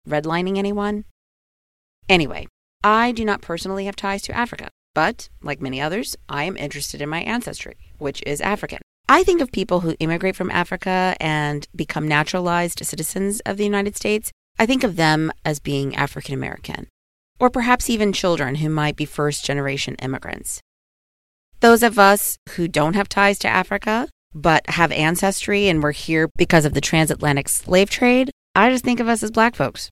Redlining 0.08 0.56
anyone? 0.56 1.04
Anyway, 2.08 2.46
I 2.82 3.12
do 3.12 3.24
not 3.24 3.42
personally 3.42 3.84
have 3.84 3.96
ties 3.96 4.22
to 4.22 4.36
Africa, 4.36 4.68
but 4.94 5.28
like 5.42 5.60
many 5.60 5.80
others, 5.80 6.16
I 6.28 6.44
am 6.44 6.56
interested 6.56 7.00
in 7.00 7.08
my 7.08 7.20
ancestry, 7.20 7.76
which 8.00 8.22
is 8.26 8.40
African. 8.40 8.80
I 9.08 9.24
think 9.24 9.40
of 9.40 9.50
people 9.50 9.80
who 9.80 9.96
immigrate 9.98 10.36
from 10.36 10.50
Africa 10.50 11.16
and 11.20 11.66
become 11.74 12.06
naturalized 12.06 12.84
citizens 12.84 13.40
of 13.40 13.56
the 13.56 13.64
United 13.64 13.96
States. 13.96 14.30
I 14.58 14.66
think 14.66 14.84
of 14.84 14.96
them 14.96 15.32
as 15.44 15.58
being 15.58 15.96
African 15.96 16.34
American, 16.34 16.86
or 17.38 17.50
perhaps 17.50 17.90
even 17.90 18.12
children 18.12 18.56
who 18.56 18.68
might 18.68 18.96
be 18.96 19.04
first 19.04 19.44
generation 19.44 19.96
immigrants. 19.96 20.60
Those 21.60 21.82
of 21.82 21.98
us 21.98 22.38
who 22.50 22.68
don't 22.68 22.94
have 22.94 23.08
ties 23.08 23.38
to 23.40 23.48
Africa, 23.48 24.08
but 24.34 24.68
have 24.70 24.92
ancestry 24.92 25.68
and 25.68 25.82
we're 25.82 25.92
here 25.92 26.30
because 26.36 26.64
of 26.64 26.74
the 26.74 26.80
transatlantic 26.80 27.48
slave 27.48 27.90
trade, 27.90 28.30
I 28.54 28.70
just 28.70 28.84
think 28.84 29.00
of 29.00 29.08
us 29.08 29.22
as 29.22 29.30
black 29.30 29.54
folks. 29.56 29.90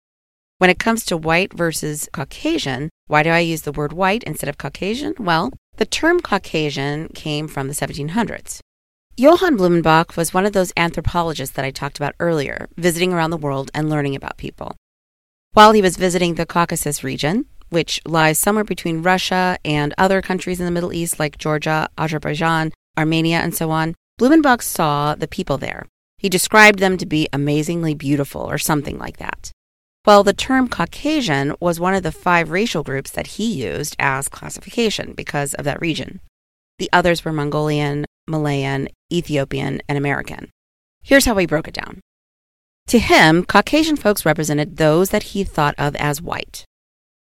When 0.58 0.70
it 0.70 0.78
comes 0.78 1.04
to 1.06 1.16
white 1.16 1.52
versus 1.52 2.08
Caucasian, 2.12 2.90
why 3.06 3.22
do 3.22 3.30
I 3.30 3.38
use 3.40 3.62
the 3.62 3.72
word 3.72 3.92
white 3.92 4.22
instead 4.24 4.48
of 4.48 4.58
Caucasian? 4.58 5.14
Well, 5.18 5.52
the 5.78 5.86
term 5.86 6.20
Caucasian 6.20 7.08
came 7.14 7.48
from 7.48 7.68
the 7.68 7.74
1700s. 7.74 8.60
Johann 9.16 9.56
Blumenbach 9.56 10.16
was 10.16 10.34
one 10.34 10.44
of 10.44 10.52
those 10.52 10.72
anthropologists 10.76 11.54
that 11.56 11.64
I 11.64 11.70
talked 11.70 11.98
about 11.98 12.14
earlier, 12.20 12.68
visiting 12.76 13.12
around 13.12 13.30
the 13.30 13.36
world 13.36 13.70
and 13.74 13.88
learning 13.88 14.14
about 14.14 14.36
people. 14.36 14.76
While 15.52 15.72
he 15.72 15.82
was 15.82 15.96
visiting 15.96 16.34
the 16.34 16.46
Caucasus 16.46 17.02
region, 17.02 17.46
which 17.70 18.00
lies 18.04 18.38
somewhere 18.38 18.64
between 18.64 19.02
Russia 19.02 19.58
and 19.64 19.94
other 19.98 20.20
countries 20.20 20.60
in 20.60 20.66
the 20.66 20.72
Middle 20.72 20.92
East 20.92 21.18
like 21.18 21.38
Georgia, 21.38 21.88
Azerbaijan, 21.96 22.72
Armenia, 22.96 23.38
and 23.38 23.54
so 23.54 23.70
on, 23.70 23.94
Blumenbach 24.20 24.62
saw 24.62 25.14
the 25.14 25.28
people 25.28 25.58
there. 25.58 25.86
He 26.18 26.28
described 26.28 26.80
them 26.80 26.96
to 26.98 27.06
be 27.06 27.28
amazingly 27.32 27.94
beautiful 27.94 28.42
or 28.42 28.58
something 28.58 28.98
like 28.98 29.18
that. 29.18 29.52
Well, 30.08 30.24
the 30.24 30.32
term 30.32 30.68
Caucasian 30.68 31.54
was 31.60 31.78
one 31.78 31.92
of 31.92 32.02
the 32.02 32.10
five 32.10 32.50
racial 32.50 32.82
groups 32.82 33.10
that 33.10 33.36
he 33.36 33.44
used 33.44 33.94
as 33.98 34.30
classification 34.30 35.12
because 35.12 35.52
of 35.52 35.66
that 35.66 35.82
region. 35.82 36.20
The 36.78 36.88
others 36.94 37.26
were 37.26 37.32
Mongolian, 37.34 38.06
Malayan, 38.26 38.88
Ethiopian, 39.12 39.82
and 39.86 39.98
American. 39.98 40.48
Here's 41.02 41.26
how 41.26 41.36
he 41.36 41.44
broke 41.44 41.68
it 41.68 41.74
down. 41.74 42.00
To 42.86 42.98
him, 42.98 43.44
Caucasian 43.44 43.96
folks 43.96 44.24
represented 44.24 44.78
those 44.78 45.10
that 45.10 45.24
he 45.24 45.44
thought 45.44 45.74
of 45.76 45.94
as 45.96 46.22
white. 46.22 46.64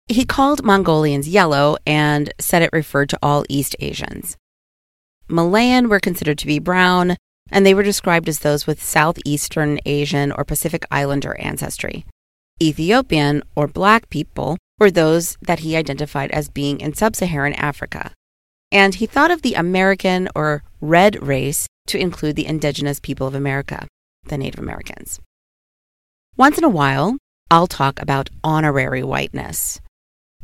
He 0.07 0.23
called 0.23 0.63
Mongolians 0.63 1.27
yellow 1.27 1.77
and 1.87 2.31
said 2.39 2.61
it 2.61 2.69
referred 2.71 3.09
to 3.09 3.19
all 3.19 3.45
East 3.49 3.75
Asians. 3.79 4.37
Malayan 5.27 5.89
were 5.89 5.99
considered 5.99 6.37
to 6.37 6.45
be 6.45 6.59
brown, 6.59 7.17
and 7.49 7.65
they 7.65 7.73
were 7.73 7.81
described 7.81 8.29
as 8.29 8.41
those 8.41 8.67
with 8.67 8.83
Southeastern 8.83 9.79
Asian 9.87 10.31
or 10.31 10.45
Pacific 10.45 10.85
Islander 10.91 11.35
ancestry. 11.39 12.05
Ethiopian 12.61 13.43
or 13.55 13.67
black 13.67 14.09
people 14.09 14.57
were 14.79 14.91
those 14.91 15.37
that 15.41 15.59
he 15.59 15.75
identified 15.75 16.31
as 16.31 16.49
being 16.49 16.79
in 16.79 16.93
sub 16.93 17.15
Saharan 17.15 17.53
Africa. 17.53 18.11
And 18.71 18.95
he 18.95 19.05
thought 19.05 19.31
of 19.31 19.41
the 19.41 19.55
American 19.55 20.29
or 20.35 20.63
red 20.81 21.21
race 21.25 21.67
to 21.87 21.97
include 21.97 22.35
the 22.35 22.45
indigenous 22.45 22.99
people 22.99 23.27
of 23.27 23.35
America, 23.35 23.87
the 24.25 24.37
Native 24.37 24.59
Americans. 24.59 25.19
Once 26.37 26.57
in 26.57 26.63
a 26.63 26.69
while, 26.69 27.17
I'll 27.51 27.67
talk 27.67 28.01
about 28.01 28.29
honorary 28.43 29.03
whiteness. 29.03 29.79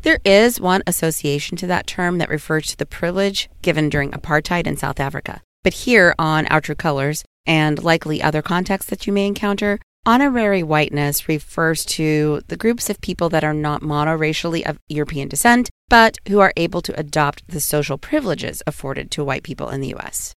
There 0.01 0.19
is 0.23 0.59
one 0.59 0.83
association 0.87 1.57
to 1.57 1.67
that 1.67 1.87
term 1.87 2.17
that 2.17 2.29
refers 2.29 2.67
to 2.67 2.77
the 2.77 2.85
privilege 2.85 3.49
given 3.61 3.89
during 3.89 4.11
apartheid 4.11 4.67
in 4.67 4.77
South 4.77 4.99
Africa. 4.99 5.41
But 5.63 5.73
here 5.73 6.15
on 6.17 6.45
True 6.61 6.75
Colors, 6.75 7.23
and 7.45 7.83
likely 7.83 8.21
other 8.21 8.41
contexts 8.41 8.89
that 8.89 9.07
you 9.07 9.13
may 9.13 9.27
encounter, 9.27 9.79
honorary 10.05 10.63
whiteness 10.63 11.27
refers 11.27 11.85
to 11.85 12.41
the 12.47 12.57
groups 12.57 12.89
of 12.89 13.01
people 13.01 13.29
that 13.29 13.43
are 13.43 13.53
not 13.53 13.81
monoracially 13.81 14.67
of 14.67 14.79
European 14.89 15.27
descent, 15.27 15.69
but 15.89 16.17
who 16.27 16.39
are 16.39 16.53
able 16.57 16.81
to 16.81 16.99
adopt 16.99 17.47
the 17.47 17.61
social 17.61 17.97
privileges 17.97 18.63
afforded 18.65 19.11
to 19.11 19.23
white 19.23 19.43
people 19.43 19.69
in 19.69 19.81
the 19.81 19.93
US. 19.95 20.33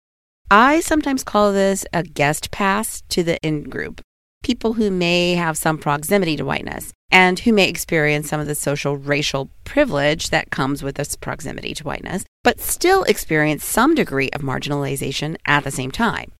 I 0.50 0.80
sometimes 0.80 1.24
call 1.24 1.52
this 1.52 1.86
a 1.92 2.02
guest 2.02 2.50
pass 2.50 3.02
to 3.08 3.22
the 3.22 3.38
in 3.42 3.64
group, 3.64 4.00
people 4.42 4.74
who 4.74 4.90
may 4.90 5.34
have 5.34 5.56
some 5.56 5.78
proximity 5.78 6.36
to 6.36 6.44
whiteness 6.44 6.92
and 7.10 7.38
who 7.38 7.52
may 7.52 7.68
experience 7.68 8.28
some 8.28 8.40
of 8.40 8.46
the 8.46 8.54
social 8.54 8.96
racial 8.96 9.50
privilege 9.64 10.30
that 10.30 10.50
comes 10.50 10.82
with 10.82 10.96
this 10.96 11.14
proximity 11.14 11.74
to 11.74 11.84
whiteness, 11.84 12.24
but 12.42 12.60
still 12.60 13.04
experience 13.04 13.64
some 13.64 13.94
degree 13.94 14.30
of 14.30 14.42
marginalization 14.42 15.36
at 15.46 15.62
the 15.62 15.70
same 15.70 15.90
time. 15.90 16.32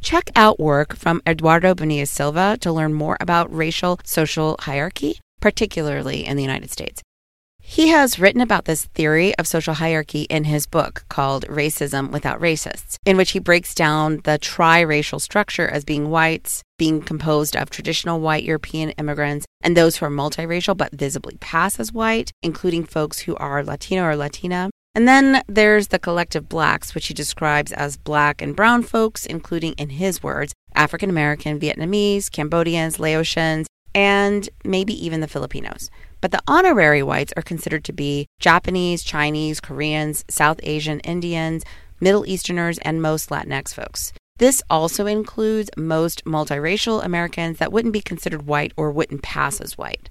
Check 0.00 0.30
out 0.34 0.58
work 0.58 0.96
from 0.96 1.20
Eduardo 1.26 1.74
Bonilla 1.74 2.06
Silva 2.06 2.56
to 2.62 2.72
learn 2.72 2.94
more 2.94 3.18
about 3.20 3.54
racial 3.54 4.00
social 4.02 4.56
hierarchy, 4.60 5.20
particularly 5.40 6.24
in 6.24 6.36
the 6.36 6.42
United 6.42 6.70
States. 6.70 7.02
He 7.62 7.88
has 7.88 8.18
written 8.18 8.40
about 8.40 8.64
this 8.64 8.86
theory 8.86 9.36
of 9.36 9.46
social 9.46 9.74
hierarchy 9.74 10.22
in 10.22 10.44
his 10.44 10.66
book 10.66 11.04
called 11.08 11.46
Racism 11.46 12.10
Without 12.10 12.40
Racists, 12.40 12.96
in 13.04 13.16
which 13.16 13.32
he 13.32 13.38
breaks 13.38 13.74
down 13.74 14.22
the 14.24 14.38
triracial 14.38 15.20
structure 15.20 15.68
as 15.68 15.84
being 15.84 16.10
whites, 16.10 16.62
being 16.78 17.02
composed 17.02 17.54
of 17.54 17.70
traditional 17.70 18.20
white 18.20 18.42
European 18.42 18.90
immigrants, 18.92 19.46
and 19.60 19.76
those 19.76 19.96
who 19.98 20.06
are 20.06 20.10
multiracial 20.10 20.76
but 20.76 20.92
visibly 20.92 21.36
pass 21.40 21.78
as 21.78 21.92
white, 21.92 22.32
including 22.42 22.84
folks 22.84 23.20
who 23.20 23.36
are 23.36 23.62
Latino 23.62 24.04
or 24.04 24.16
Latina. 24.16 24.70
And 24.94 25.06
then 25.06 25.42
there's 25.46 25.88
the 25.88 25.98
collective 25.98 26.48
blacks, 26.48 26.94
which 26.94 27.06
he 27.06 27.14
describes 27.14 27.72
as 27.72 27.96
black 27.96 28.42
and 28.42 28.56
brown 28.56 28.82
folks, 28.82 29.24
including, 29.24 29.74
in 29.74 29.90
his 29.90 30.22
words, 30.22 30.52
African 30.74 31.08
American, 31.08 31.60
Vietnamese, 31.60 32.30
Cambodians, 32.30 32.98
Laotians, 32.98 33.66
and 33.94 34.48
maybe 34.64 34.92
even 35.04 35.20
the 35.20 35.28
Filipinos. 35.28 35.90
But 36.20 36.32
the 36.32 36.42
honorary 36.46 37.02
whites 37.02 37.32
are 37.36 37.42
considered 37.42 37.84
to 37.84 37.92
be 37.92 38.26
Japanese, 38.40 39.02
Chinese, 39.02 39.60
Koreans, 39.60 40.24
South 40.28 40.60
Asian, 40.62 41.00
Indians, 41.00 41.64
Middle 42.00 42.26
Easterners, 42.26 42.78
and 42.78 43.00
most 43.00 43.30
Latinx 43.30 43.72
folks. 43.72 44.12
This 44.38 44.62
also 44.70 45.06
includes 45.06 45.70
most 45.76 46.24
multiracial 46.24 47.04
Americans 47.04 47.58
that 47.58 47.72
wouldn't 47.72 47.92
be 47.92 48.00
considered 48.00 48.46
white 48.46 48.72
or 48.76 48.90
wouldn't 48.90 49.22
pass 49.22 49.60
as 49.60 49.76
white. 49.76 50.08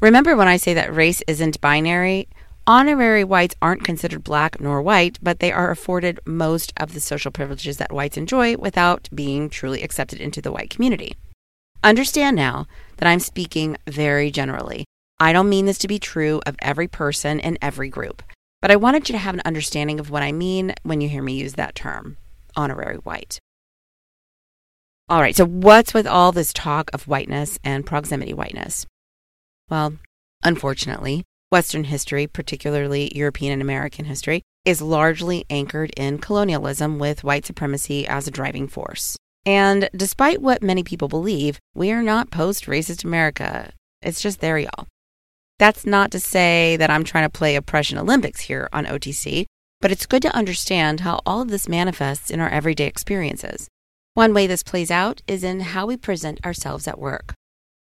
Remember 0.00 0.34
when 0.34 0.48
I 0.48 0.56
say 0.56 0.74
that 0.74 0.94
race 0.94 1.22
isn't 1.28 1.60
binary? 1.60 2.28
Honorary 2.70 3.24
whites 3.24 3.56
aren't 3.60 3.82
considered 3.82 4.22
black 4.22 4.60
nor 4.60 4.80
white, 4.80 5.18
but 5.20 5.40
they 5.40 5.50
are 5.50 5.72
afforded 5.72 6.20
most 6.24 6.72
of 6.76 6.94
the 6.94 7.00
social 7.00 7.32
privileges 7.32 7.78
that 7.78 7.90
whites 7.90 8.16
enjoy 8.16 8.56
without 8.56 9.08
being 9.12 9.50
truly 9.50 9.82
accepted 9.82 10.20
into 10.20 10.40
the 10.40 10.52
white 10.52 10.70
community. 10.70 11.16
Understand 11.82 12.36
now 12.36 12.68
that 12.98 13.08
I'm 13.08 13.18
speaking 13.18 13.76
very 13.88 14.30
generally. 14.30 14.84
I 15.18 15.32
don't 15.32 15.48
mean 15.48 15.66
this 15.66 15.78
to 15.78 15.88
be 15.88 15.98
true 15.98 16.40
of 16.46 16.54
every 16.60 16.86
person 16.86 17.40
in 17.40 17.58
every 17.60 17.88
group, 17.88 18.22
but 18.62 18.70
I 18.70 18.76
wanted 18.76 19.08
you 19.08 19.14
to 19.14 19.18
have 19.18 19.34
an 19.34 19.42
understanding 19.44 19.98
of 19.98 20.10
what 20.10 20.22
I 20.22 20.30
mean 20.30 20.72
when 20.84 21.00
you 21.00 21.08
hear 21.08 21.24
me 21.24 21.32
use 21.32 21.54
that 21.54 21.74
term, 21.74 22.18
honorary 22.54 22.98
white. 22.98 23.40
All 25.08 25.20
right, 25.20 25.34
so 25.34 25.44
what's 25.44 25.92
with 25.92 26.06
all 26.06 26.30
this 26.30 26.52
talk 26.52 26.88
of 26.94 27.08
whiteness 27.08 27.58
and 27.64 27.84
proximity 27.84 28.32
whiteness? 28.32 28.86
Well, 29.68 29.94
unfortunately, 30.44 31.24
Western 31.50 31.84
history, 31.84 32.26
particularly 32.26 33.10
European 33.14 33.52
and 33.52 33.60
American 33.60 34.04
history, 34.04 34.42
is 34.64 34.80
largely 34.80 35.44
anchored 35.50 35.90
in 35.96 36.18
colonialism 36.18 36.98
with 36.98 37.24
white 37.24 37.44
supremacy 37.44 38.06
as 38.06 38.28
a 38.28 38.30
driving 38.30 38.68
force. 38.68 39.16
And 39.44 39.90
despite 39.94 40.40
what 40.40 40.62
many 40.62 40.84
people 40.84 41.08
believe, 41.08 41.58
we 41.74 41.90
are 41.90 42.02
not 42.02 42.30
post 42.30 42.66
racist 42.66 43.04
America. 43.04 43.72
It's 44.00 44.20
just 44.20 44.40
there, 44.40 44.58
y'all. 44.58 44.86
That's 45.58 45.84
not 45.84 46.10
to 46.12 46.20
say 46.20 46.76
that 46.76 46.90
I'm 46.90 47.04
trying 47.04 47.24
to 47.24 47.38
play 47.38 47.56
oppression 47.56 47.98
Olympics 47.98 48.42
here 48.42 48.68
on 48.72 48.86
OTC, 48.86 49.46
but 49.80 49.90
it's 49.90 50.06
good 50.06 50.22
to 50.22 50.34
understand 50.34 51.00
how 51.00 51.20
all 51.26 51.42
of 51.42 51.48
this 51.48 51.68
manifests 51.68 52.30
in 52.30 52.38
our 52.38 52.48
everyday 52.48 52.86
experiences. 52.86 53.68
One 54.14 54.32
way 54.34 54.46
this 54.46 54.62
plays 54.62 54.90
out 54.90 55.20
is 55.26 55.42
in 55.42 55.60
how 55.60 55.86
we 55.86 55.96
present 55.96 56.44
ourselves 56.44 56.86
at 56.86 56.98
work. 56.98 57.34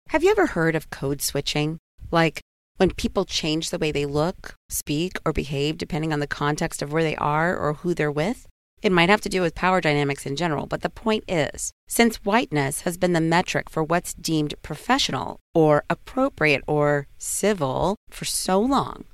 Have 0.09 0.23
you 0.23 0.31
ever 0.31 0.47
heard 0.47 0.75
of 0.75 0.90
code 0.90 1.23
switching? 1.23 1.79
Like 2.11 2.40
when 2.76 2.90
people 2.90 3.24
change 3.24 3.70
the 3.70 3.78
way 3.78 3.90
they 3.90 4.06
look, 4.06 4.56
speak, 4.68 5.18
or 5.24 5.32
behave 5.32 5.78
depending 5.78 6.12
on 6.12 6.20
the 6.20 6.26
context 6.26 6.82
of 6.82 6.92
where 6.92 7.02
they 7.02 7.16
are 7.16 7.56
or 7.56 7.74
who 7.74 7.94
they're 7.94 8.10
with? 8.10 8.46
It 8.82 8.92
might 8.92 9.08
have 9.08 9.22
to 9.22 9.28
do 9.28 9.40
with 9.40 9.54
power 9.54 9.80
dynamics 9.80 10.26
in 10.26 10.36
general, 10.36 10.66
but 10.66 10.82
the 10.82 10.90
point 10.90 11.24
is 11.26 11.72
since 11.88 12.16
whiteness 12.24 12.82
has 12.82 12.98
been 12.98 13.14
the 13.14 13.20
metric 13.20 13.70
for 13.70 13.82
what's 13.82 14.14
deemed 14.14 14.54
professional 14.62 15.40
or 15.54 15.84
appropriate 15.88 16.62
or 16.66 17.06
civil 17.16 17.96
for 18.10 18.26
so 18.26 18.60
long, 18.60 19.04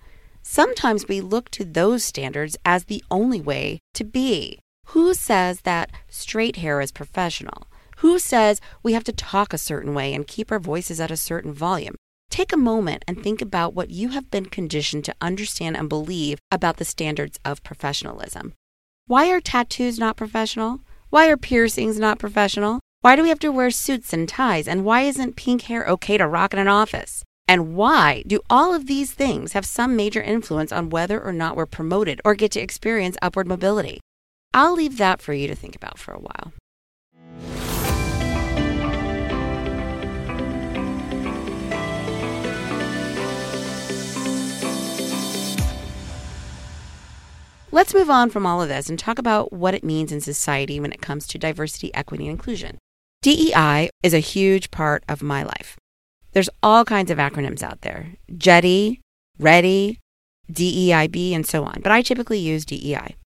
sometimes 0.42 1.06
we 1.06 1.20
look 1.20 1.48
to 1.50 1.64
those 1.64 2.04
standards 2.04 2.56
as 2.64 2.84
the 2.84 3.04
only 3.10 3.40
way 3.40 3.78
to 3.94 4.04
be. 4.04 4.58
Who 4.86 5.14
says 5.14 5.60
that 5.60 5.90
straight 6.08 6.56
hair 6.56 6.80
is 6.80 6.90
professional? 6.90 7.68
Who 7.98 8.18
says 8.18 8.60
we 8.82 8.94
have 8.94 9.04
to 9.04 9.12
talk 9.12 9.52
a 9.52 9.58
certain 9.58 9.94
way 9.94 10.12
and 10.12 10.26
keep 10.26 10.50
our 10.50 10.58
voices 10.58 11.00
at 11.00 11.12
a 11.12 11.16
certain 11.16 11.52
volume? 11.52 11.94
Take 12.32 12.54
a 12.54 12.56
moment 12.56 13.04
and 13.06 13.22
think 13.22 13.42
about 13.42 13.74
what 13.74 13.90
you 13.90 14.08
have 14.08 14.30
been 14.30 14.46
conditioned 14.46 15.04
to 15.04 15.14
understand 15.20 15.76
and 15.76 15.86
believe 15.86 16.38
about 16.50 16.78
the 16.78 16.84
standards 16.86 17.38
of 17.44 17.62
professionalism. 17.62 18.54
Why 19.06 19.30
are 19.30 19.38
tattoos 19.38 19.98
not 19.98 20.16
professional? 20.16 20.80
Why 21.10 21.28
are 21.28 21.36
piercings 21.36 22.00
not 22.00 22.18
professional? 22.18 22.80
Why 23.02 23.16
do 23.16 23.22
we 23.22 23.28
have 23.28 23.38
to 23.40 23.52
wear 23.52 23.70
suits 23.70 24.14
and 24.14 24.26
ties? 24.26 24.66
And 24.66 24.82
why 24.82 25.02
isn't 25.02 25.36
pink 25.36 25.62
hair 25.62 25.84
okay 25.86 26.16
to 26.16 26.26
rock 26.26 26.54
in 26.54 26.58
an 26.58 26.68
office? 26.68 27.22
And 27.46 27.74
why 27.74 28.22
do 28.26 28.40
all 28.48 28.72
of 28.72 28.86
these 28.86 29.12
things 29.12 29.52
have 29.52 29.66
some 29.66 29.94
major 29.94 30.22
influence 30.22 30.72
on 30.72 30.88
whether 30.88 31.22
or 31.22 31.34
not 31.34 31.54
we're 31.54 31.66
promoted 31.66 32.18
or 32.24 32.34
get 32.34 32.52
to 32.52 32.60
experience 32.60 33.18
upward 33.20 33.46
mobility? 33.46 34.00
I'll 34.54 34.72
leave 34.72 34.96
that 34.96 35.20
for 35.20 35.34
you 35.34 35.48
to 35.48 35.54
think 35.54 35.76
about 35.76 35.98
for 35.98 36.14
a 36.14 36.18
while. 36.18 36.54
Let's 47.74 47.94
move 47.94 48.10
on 48.10 48.28
from 48.28 48.44
all 48.44 48.60
of 48.60 48.68
this 48.68 48.90
and 48.90 48.98
talk 48.98 49.18
about 49.18 49.50
what 49.50 49.74
it 49.74 49.82
means 49.82 50.12
in 50.12 50.20
society 50.20 50.78
when 50.78 50.92
it 50.92 51.00
comes 51.00 51.26
to 51.28 51.38
diversity, 51.38 51.92
equity, 51.94 52.24
and 52.24 52.32
inclusion. 52.32 52.76
DEI 53.22 53.88
is 54.02 54.12
a 54.12 54.18
huge 54.18 54.70
part 54.70 55.02
of 55.08 55.22
my 55.22 55.42
life. 55.42 55.78
There's 56.32 56.50
all 56.62 56.84
kinds 56.84 57.10
of 57.10 57.16
acronyms 57.16 57.62
out 57.62 57.80
there 57.80 58.16
JEDI, 58.30 59.00
READY, 59.38 59.98
DEIB, 60.52 61.32
and 61.34 61.46
so 61.46 61.64
on, 61.64 61.80
but 61.82 61.90
I 61.90 62.02
typically 62.02 62.38
use 62.38 62.66
DEI. 62.66 63.16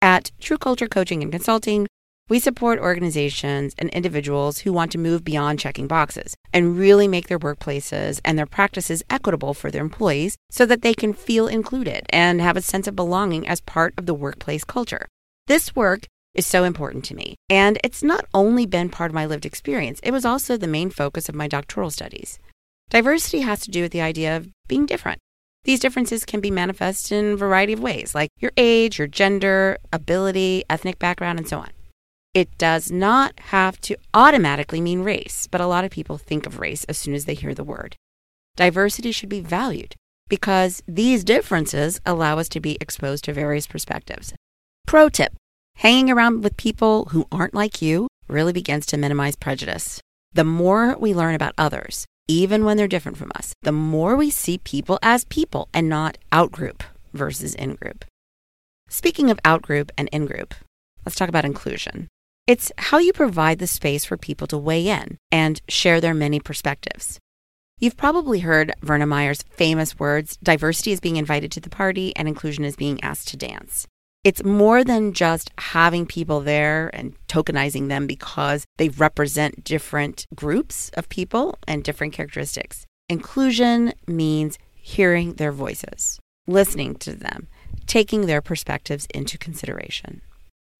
At 0.00 0.30
True 0.40 0.56
Culture 0.56 0.88
Coaching 0.88 1.22
and 1.22 1.30
Consulting, 1.30 1.86
we 2.30 2.38
support 2.38 2.78
organizations 2.78 3.74
and 3.76 3.90
individuals 3.90 4.60
who 4.60 4.72
want 4.72 4.90
to 4.92 4.98
move 4.98 5.24
beyond 5.24 5.58
checking 5.58 5.86
boxes 5.86 6.34
and 6.52 6.78
really 6.78 7.06
make 7.06 7.28
their 7.28 7.38
workplaces 7.38 8.18
and 8.24 8.38
their 8.38 8.46
practices 8.46 9.02
equitable 9.10 9.52
for 9.52 9.70
their 9.70 9.82
employees 9.82 10.36
so 10.50 10.64
that 10.64 10.80
they 10.80 10.94
can 10.94 11.12
feel 11.12 11.46
included 11.46 12.06
and 12.08 12.40
have 12.40 12.56
a 12.56 12.62
sense 12.62 12.86
of 12.86 12.96
belonging 12.96 13.46
as 13.46 13.60
part 13.60 13.92
of 13.98 14.06
the 14.06 14.14
workplace 14.14 14.64
culture. 14.64 15.06
This 15.48 15.76
work 15.76 16.06
is 16.32 16.46
so 16.46 16.64
important 16.64 17.04
to 17.04 17.14
me, 17.14 17.36
and 17.50 17.78
it's 17.84 18.02
not 18.02 18.26
only 18.32 18.64
been 18.64 18.88
part 18.88 19.10
of 19.10 19.14
my 19.14 19.26
lived 19.26 19.44
experience, 19.44 20.00
it 20.02 20.10
was 20.10 20.24
also 20.24 20.56
the 20.56 20.66
main 20.66 20.90
focus 20.90 21.28
of 21.28 21.34
my 21.34 21.46
doctoral 21.46 21.90
studies. 21.90 22.38
Diversity 22.88 23.40
has 23.40 23.60
to 23.60 23.70
do 23.70 23.82
with 23.82 23.92
the 23.92 24.00
idea 24.00 24.36
of 24.36 24.48
being 24.66 24.86
different. 24.86 25.18
These 25.64 25.80
differences 25.80 26.24
can 26.24 26.40
be 26.40 26.50
manifest 26.50 27.12
in 27.12 27.32
a 27.32 27.36
variety 27.36 27.74
of 27.74 27.80
ways, 27.80 28.14
like 28.14 28.30
your 28.38 28.52
age, 28.56 28.98
your 28.98 29.08
gender, 29.08 29.78
ability, 29.92 30.64
ethnic 30.68 30.98
background, 30.98 31.38
and 31.38 31.48
so 31.48 31.58
on. 31.58 31.68
It 32.34 32.58
does 32.58 32.90
not 32.90 33.38
have 33.38 33.80
to 33.82 33.96
automatically 34.12 34.80
mean 34.80 35.04
race, 35.04 35.46
but 35.48 35.60
a 35.60 35.68
lot 35.68 35.84
of 35.84 35.92
people 35.92 36.18
think 36.18 36.46
of 36.46 36.58
race 36.58 36.82
as 36.84 36.98
soon 36.98 37.14
as 37.14 37.26
they 37.26 37.34
hear 37.34 37.54
the 37.54 37.62
word. 37.62 37.94
Diversity 38.56 39.12
should 39.12 39.28
be 39.28 39.40
valued 39.40 39.94
because 40.28 40.82
these 40.88 41.22
differences 41.22 42.00
allow 42.04 42.38
us 42.38 42.48
to 42.48 42.60
be 42.60 42.76
exposed 42.80 43.24
to 43.24 43.32
various 43.32 43.68
perspectives. 43.68 44.34
Pro 44.84 45.08
tip 45.08 45.34
hanging 45.76 46.10
around 46.10 46.42
with 46.42 46.56
people 46.56 47.06
who 47.06 47.26
aren't 47.30 47.54
like 47.54 47.80
you 47.80 48.08
really 48.26 48.52
begins 48.52 48.86
to 48.86 48.96
minimize 48.96 49.36
prejudice. 49.36 50.00
The 50.32 50.44
more 50.44 50.96
we 50.98 51.14
learn 51.14 51.36
about 51.36 51.54
others, 51.56 52.04
even 52.26 52.64
when 52.64 52.76
they're 52.76 52.88
different 52.88 53.18
from 53.18 53.30
us, 53.36 53.52
the 53.62 53.72
more 53.72 54.16
we 54.16 54.30
see 54.30 54.58
people 54.58 54.98
as 55.02 55.24
people 55.26 55.68
and 55.72 55.88
not 55.88 56.18
outgroup 56.32 56.80
versus 57.12 57.54
in 57.54 57.74
group. 57.74 58.04
Speaking 58.88 59.30
of 59.30 59.42
outgroup 59.44 59.90
and 59.96 60.08
in 60.10 60.26
group, 60.26 60.54
let's 61.04 61.16
talk 61.16 61.28
about 61.28 61.44
inclusion. 61.44 62.08
It's 62.46 62.70
how 62.76 62.98
you 62.98 63.14
provide 63.14 63.58
the 63.58 63.66
space 63.66 64.04
for 64.04 64.18
people 64.18 64.46
to 64.48 64.58
weigh 64.58 64.86
in 64.86 65.16
and 65.32 65.62
share 65.66 65.98
their 65.98 66.12
many 66.12 66.40
perspectives. 66.40 67.18
You've 67.78 67.96
probably 67.96 68.40
heard 68.40 68.74
Vernā 68.82 69.08
Myers' 69.08 69.44
famous 69.48 69.98
words 69.98 70.36
diversity 70.42 70.92
is 70.92 71.00
being 71.00 71.16
invited 71.16 71.50
to 71.52 71.60
the 71.60 71.70
party 71.70 72.14
and 72.16 72.28
inclusion 72.28 72.62
is 72.66 72.76
being 72.76 73.02
asked 73.02 73.28
to 73.28 73.38
dance. 73.38 73.86
It's 74.24 74.44
more 74.44 74.84
than 74.84 75.14
just 75.14 75.52
having 75.56 76.04
people 76.04 76.42
there 76.42 76.90
and 76.92 77.14
tokenizing 77.28 77.88
them 77.88 78.06
because 78.06 78.66
they 78.76 78.90
represent 78.90 79.64
different 79.64 80.26
groups 80.34 80.90
of 80.98 81.08
people 81.08 81.58
and 81.66 81.82
different 81.82 82.12
characteristics. 82.12 82.84
Inclusion 83.08 83.94
means 84.06 84.58
hearing 84.74 85.34
their 85.34 85.52
voices, 85.52 86.20
listening 86.46 86.96
to 86.96 87.14
them, 87.14 87.48
taking 87.86 88.26
their 88.26 88.42
perspectives 88.42 89.06
into 89.14 89.38
consideration. 89.38 90.20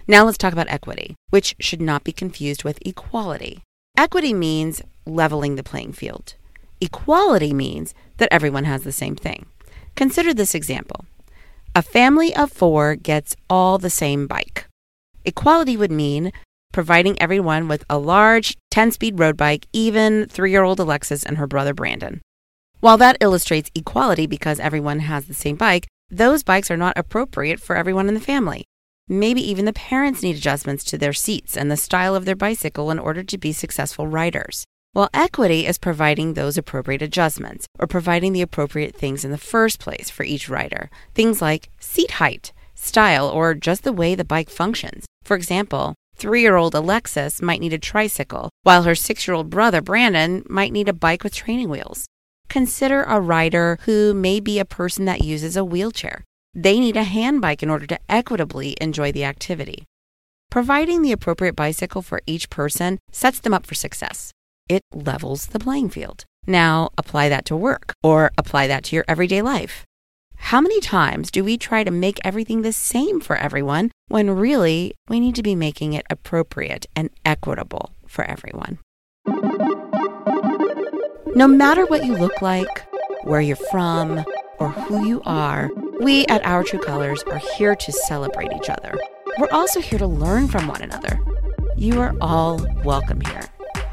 Now 0.07 0.25
let's 0.25 0.39
talk 0.39 0.53
about 0.53 0.69
equity, 0.69 1.17
which 1.31 1.57
should 1.61 1.81
not 1.81 2.05
be 2.05 2.13
confused 2.13 2.63
with 2.63 2.79
equality. 2.85 3.63
Equity 3.97 4.35
means 4.35 4.83
leveling 5.07 5.57
the 5.57 5.63
playing 5.63 5.93
field. 5.93 6.35
Equality 6.81 7.55
means 7.55 7.95
that 8.19 8.29
everyone 8.31 8.65
has 8.65 8.83
the 8.83 8.93
same 8.93 9.17
thing. 9.17 9.47
Consider 9.95 10.35
this 10.35 10.55
example. 10.55 11.07
A 11.75 11.83
family 11.83 12.35
of 12.37 12.53
four 12.53 12.97
gets 12.97 13.35
all 13.49 13.79
the 13.79 13.91
same 13.91 14.27
bike. 14.27 14.67
Equality 15.25 15.77
would 15.77 15.93
mean 15.93 16.33
providing 16.73 17.21
everyone 17.21 17.69
with 17.69 17.85
a 17.89 17.99
large 17.99 18.57
10 18.73 18.93
speed 18.93 19.19
road 19.19 19.37
bike, 19.37 19.67
even 19.73 20.27
three 20.27 20.51
year 20.51 20.65
old 20.65 20.81
Alexis 20.81 21.25
and 21.25 21.39
her 21.39 21.47
brother 21.47 21.73
Brandon. 21.73 22.21
While 22.81 22.99
that 22.99 23.17
illustrates 23.21 23.71
equality 23.75 24.27
because 24.27 24.61
everyone 24.61 24.99
has 25.01 25.25
the 25.25 25.35
same 25.35 25.57
bike, 25.57 25.87
those 26.11 26.43
bikes 26.43 26.71
are 26.71 26.77
not 26.77 26.99
appropriate 26.99 27.59
for 27.61 27.77
everyone 27.77 28.09
in 28.09 28.15
the 28.15 28.21
family. 28.21 28.65
Maybe 29.09 29.43
even 29.43 29.67
the 29.67 29.75
parents 29.75 30.23
need 30.23 30.37
adjustments 30.37 30.83
to 30.85 30.97
their 30.97 31.13
seats 31.13 31.59
and 31.59 31.71
the 31.71 31.77
style 31.77 32.15
of 32.15 32.25
their 32.25 32.35
bicycle 32.35 32.91
in 32.91 32.99
order 32.99 33.23
to 33.23 33.37
be 33.37 33.53
successful 33.53 34.07
riders. 34.07 34.65
While 34.95 35.11
equity 35.13 35.67
is 35.67 35.77
providing 35.77 36.33
those 36.33 36.57
appropriate 36.57 37.03
adjustments 37.03 37.67
or 37.79 37.87
providing 37.87 38.33
the 38.33 38.41
appropriate 38.41 38.97
things 38.97 39.23
in 39.23 39.31
the 39.31 39.37
first 39.37 39.79
place 39.79 40.09
for 40.09 40.25
each 40.25 40.49
rider. 40.49 40.89
Things 41.15 41.43
like 41.43 41.69
seat 41.79 42.13
height, 42.13 42.55
style, 42.75 43.29
or 43.29 43.55
just 43.55 43.83
the 43.83 43.93
way 43.93 44.15
the 44.15 44.25
bike 44.25 44.49
functions. 44.49 45.05
For 45.23 45.37
example, 45.37 45.95
three 46.17 46.41
year 46.41 46.57
old 46.57 46.75
Alexis 46.75 47.43
might 47.43 47.61
need 47.61 47.75
a 47.75 47.79
tricycle, 47.79 48.49
while 48.63 48.85
her 48.85 48.95
six 48.95 49.29
year 49.29 49.35
old 49.35 49.51
brother 49.51 49.83
Brandon 49.83 50.45
might 50.49 50.73
need 50.73 50.89
a 50.89 50.95
bike 50.95 51.25
with 51.25 51.35
training 51.35 51.69
wheels. 51.69 52.07
Consider 52.49 53.03
a 53.03 53.21
rider 53.21 53.79
who 53.83 54.15
may 54.15 54.41
be 54.41 54.59
a 54.59 54.65
person 54.65 55.05
that 55.05 55.25
uses 55.25 55.57
a 55.59 55.65
wheelchair. 55.65 56.25
They 56.55 56.79
need 56.79 56.97
a 56.97 57.03
hand 57.03 57.41
bike 57.41 57.63
in 57.63 57.71
order 57.71 57.87
to 57.87 57.99
equitably 58.09 58.77
enjoy 58.81 59.11
the 59.11 59.25
activity. 59.25 59.85
Providing 60.51 61.03
the 61.03 61.11
appropriate 61.11 61.57
bicycle 61.57 62.01
for 62.01 62.23
each 62.27 62.49
person 62.49 62.99
sets 63.11 63.41
them 63.41 63.53
up 63.53 63.67
for 63.67 63.75
success. 63.75 64.31
It 64.69 64.83
levels 64.95 65.47
the 65.47 65.59
playing 65.59 65.91
field. 65.91 66.25
Now 66.47 66.91
apply 66.97 67.29
that 67.29 67.45
to 67.47 67.57
work 67.57 67.93
or 68.05 68.31
apply 68.39 68.69
that 68.69 68.85
to 68.85 68.97
your 68.97 69.05
everyday 69.09 69.43
life. 69.43 69.85
How 70.37 70.61
many 70.61 70.81
times 70.81 71.31
do 71.31 71.43
we 71.43 71.57
try 71.57 71.83
to 71.83 71.91
make 71.91 72.21
everything 72.23 72.63
the 72.63 72.73
same 72.73 73.21
for 73.21 73.37
everyone 73.37 73.91
when 74.09 74.31
really 74.31 74.95
we 75.09 75.19
need 75.19 75.35
to 75.35 75.43
be 75.43 75.57
making 75.57 75.95
it 75.95 76.07
appropriate 76.09 76.87
and 76.95 77.11
equitable 77.25 77.91
for 78.07 78.25
everyone? 78.25 78.79
No 81.35 81.49
matter 81.49 81.85
what 81.87 82.05
you 82.05 82.15
look 82.17 82.43
like, 82.43 82.85
where 83.23 83.41
you're 83.41 83.57
from, 83.57 84.25
or 84.59 84.69
who 84.69 85.07
you 85.07 85.21
are, 85.25 85.69
we 86.01 86.27
at 86.27 86.45
Our 86.45 86.65
True 86.65 86.79
Colors 86.79 87.23
are 87.25 87.41
here 87.57 87.75
to 87.77 87.93
celebrate 87.93 88.53
each 88.53 88.69
other. 88.69 88.95
We're 89.39 89.51
also 89.53 89.81
here 89.81 89.99
to 89.99 90.07
learn 90.07 90.49
from 90.49 90.69
one 90.69 90.83
another. 90.83 91.19
You 91.77 92.01
are 92.01 92.15
all 92.21 92.67
welcome 92.85 93.21
here. 93.21 93.43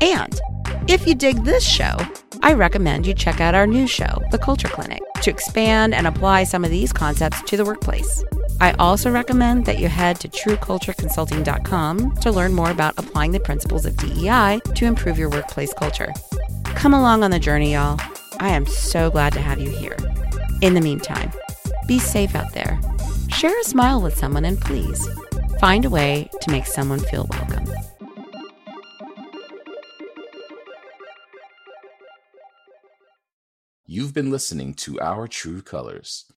And 0.02 0.40
If 0.88 1.08
you 1.08 1.14
dig 1.16 1.44
this 1.44 1.64
show, 1.64 1.96
I 2.42 2.54
recommend 2.54 3.06
you 3.06 3.14
check 3.14 3.40
out 3.40 3.54
our 3.54 3.68
new 3.68 3.86
show, 3.88 4.22
The 4.32 4.40
Culture 4.40 4.68
Clinic, 4.68 5.02
to 5.22 5.30
expand 5.30 5.94
and 5.94 6.08
apply 6.08 6.46
some 6.46 6.66
of 6.66 6.72
these 6.72 6.92
concepts 6.92 7.42
to 7.44 7.56
the 7.56 7.66
workplace. 7.66 8.24
I 8.60 8.72
also 8.74 9.12
recommend 9.12 9.66
that 9.66 9.80
you 9.80 9.88
head 9.88 10.20
to 10.22 10.28
truecultureconsulting.com 10.28 12.16
to 12.16 12.32
learn 12.32 12.54
more 12.54 12.72
about 12.72 12.96
applying 12.98 13.32
the 13.32 13.40
principles 13.40 13.86
of 13.86 13.96
DEI 13.98 14.60
to 14.76 14.86
improve 14.86 15.20
your 15.20 15.30
workplace 15.30 15.74
culture. 15.74 16.12
Come 16.66 16.94
along 16.94 17.24
on 17.24 17.32
the 17.32 17.40
journey, 17.40 17.74
y'all. 17.74 18.00
I 18.40 18.50
am 18.50 18.66
so 18.66 19.12
glad 19.12 19.34
to 19.34 19.42
have 19.42 19.60
you 19.60 19.70
here. 19.70 19.98
In 20.62 20.74
the 20.74 20.82
meantime, 20.82 21.32
be 21.92 22.00
safe 22.00 22.36
out 22.36 22.54
there. 22.54 22.80
Share 23.28 23.60
a 23.60 23.64
smile 23.66 24.02
with 24.02 24.16
someone 24.18 24.46
and 24.46 24.58
please 24.62 25.10
find 25.60 25.84
a 25.84 25.90
way 25.90 26.30
to 26.40 26.50
make 26.50 26.66
someone 26.66 27.00
feel 27.00 27.28
welcome. 27.30 27.66
You've 33.86 34.14
been 34.14 34.32
listening 34.32 34.74
to 34.76 35.02
Our 35.02 35.28
True 35.28 35.62
Colors, 35.62 36.32